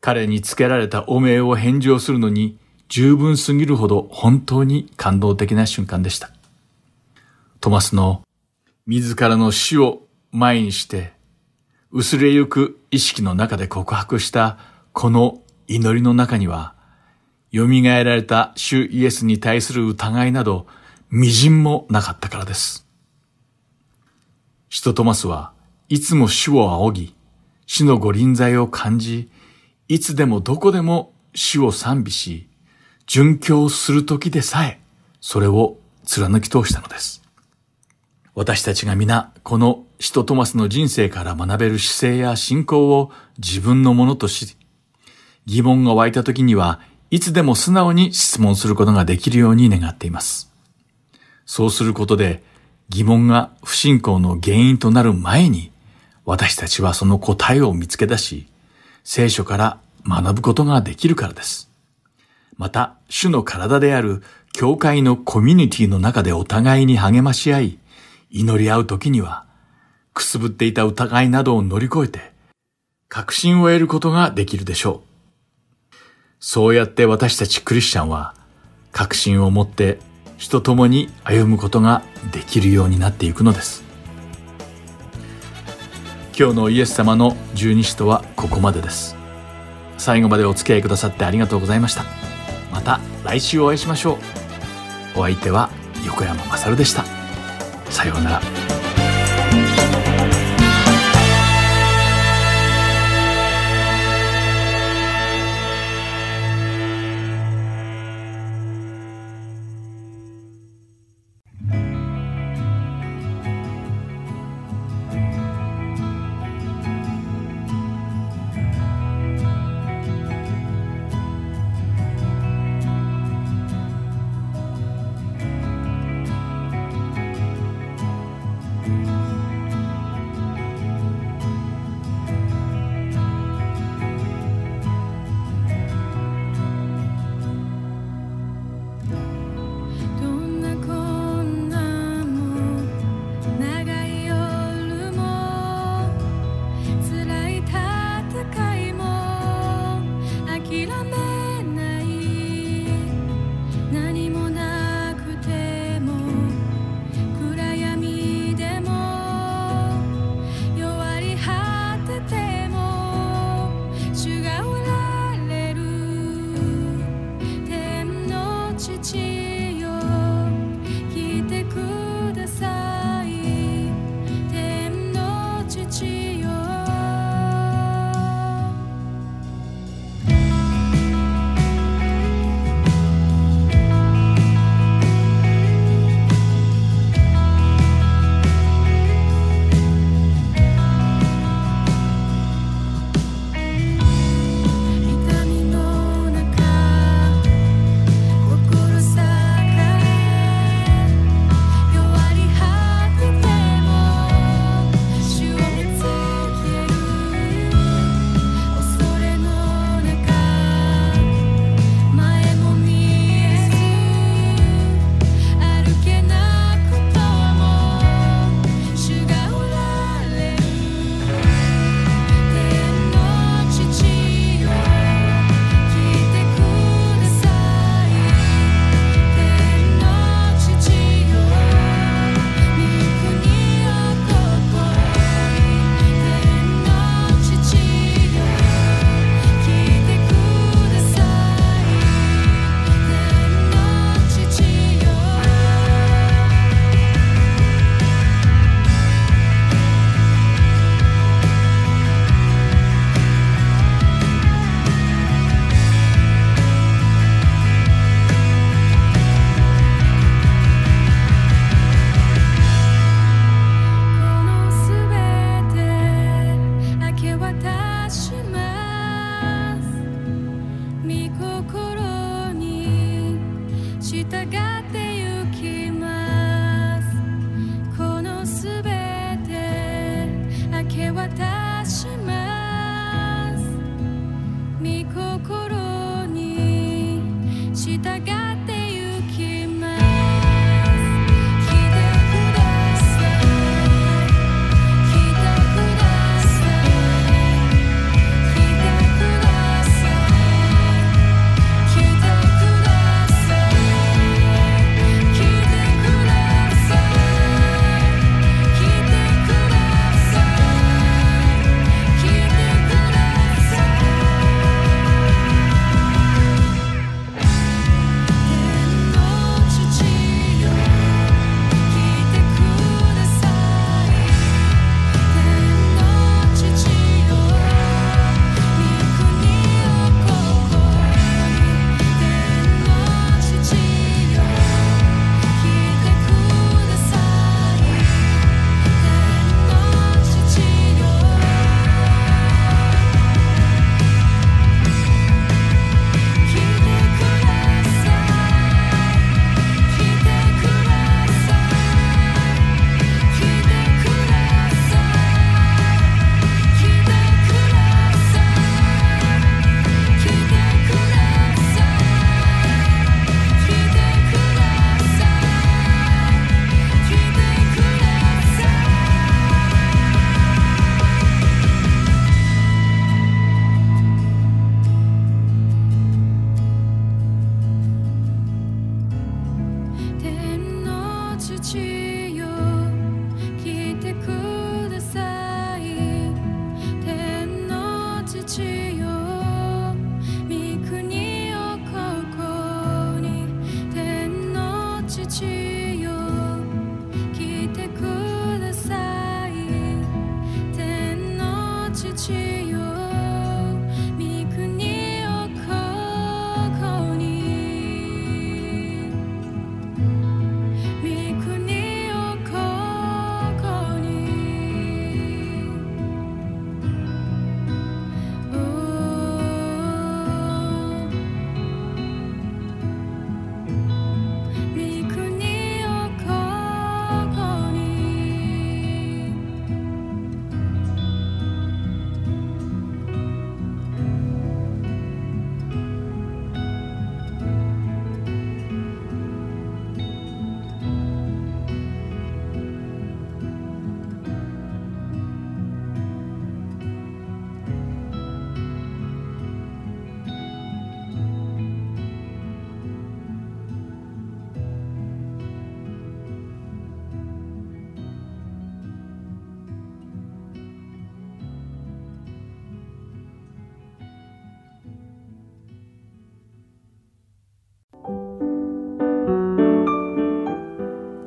[0.06, 6.30] 彼につけられた汚名を返上するのに十分すぎるほど本当に感動的な瞬間でした。
[7.60, 8.22] トマスの
[8.86, 11.12] 自らの死を前にして
[11.90, 14.58] 薄れゆく意識の中で告白した
[14.92, 16.76] この祈りの中には
[17.52, 20.68] 蘇られた主イエスに対する疑いなど
[21.10, 22.86] 微塵もなかったからです。
[24.68, 25.50] 使徒トマスは
[25.88, 27.14] いつも主を仰ぎ、
[27.66, 29.32] 主のご臨在を感じ、
[29.88, 32.48] いつでもどこでも主を賛美し、
[33.06, 34.80] 殉教する時でさえ、
[35.20, 37.22] それを貫き通したのです。
[38.34, 44.56] 私たちが皆、この使徒トマスの人生から学べる姿勢や信仰を自分のものとし、
[45.46, 46.80] 疑問が湧いた時には、
[47.12, 50.52] いつでも素直に質問することができるように願っています。
[51.46, 52.42] そうすることで、
[52.88, 55.70] 疑問が不信仰の原因となる前に、
[56.24, 58.48] 私たちはその答えを見つけ出し、
[59.08, 61.70] 聖書から学ぶことができるからです。
[62.56, 64.20] また、主の体である
[64.52, 67.78] 教会のコミュニティの中でお互いに励まし合い、
[68.30, 69.46] 祈り合う時には、
[70.12, 72.32] くすぶっていた疑いなどを乗り越えて、
[73.08, 75.04] 確信を得ることができるでしょ
[75.92, 75.94] う。
[76.40, 78.34] そうやって私たちクリスチャンは、
[78.90, 80.00] 確信を持って
[80.36, 82.02] 人と共に歩むことが
[82.32, 83.85] できるようになっていくのです。
[86.38, 89.16] 今日のイエス様の十二使徒はここまでです。
[89.96, 92.04] 最後までお付き合いくださってありがとうございました。
[92.70, 94.18] また来週お会いしましょ
[95.16, 95.20] う。
[95.20, 95.70] お相手は
[96.04, 97.04] 横山まさるでした。
[97.88, 98.85] さようなら。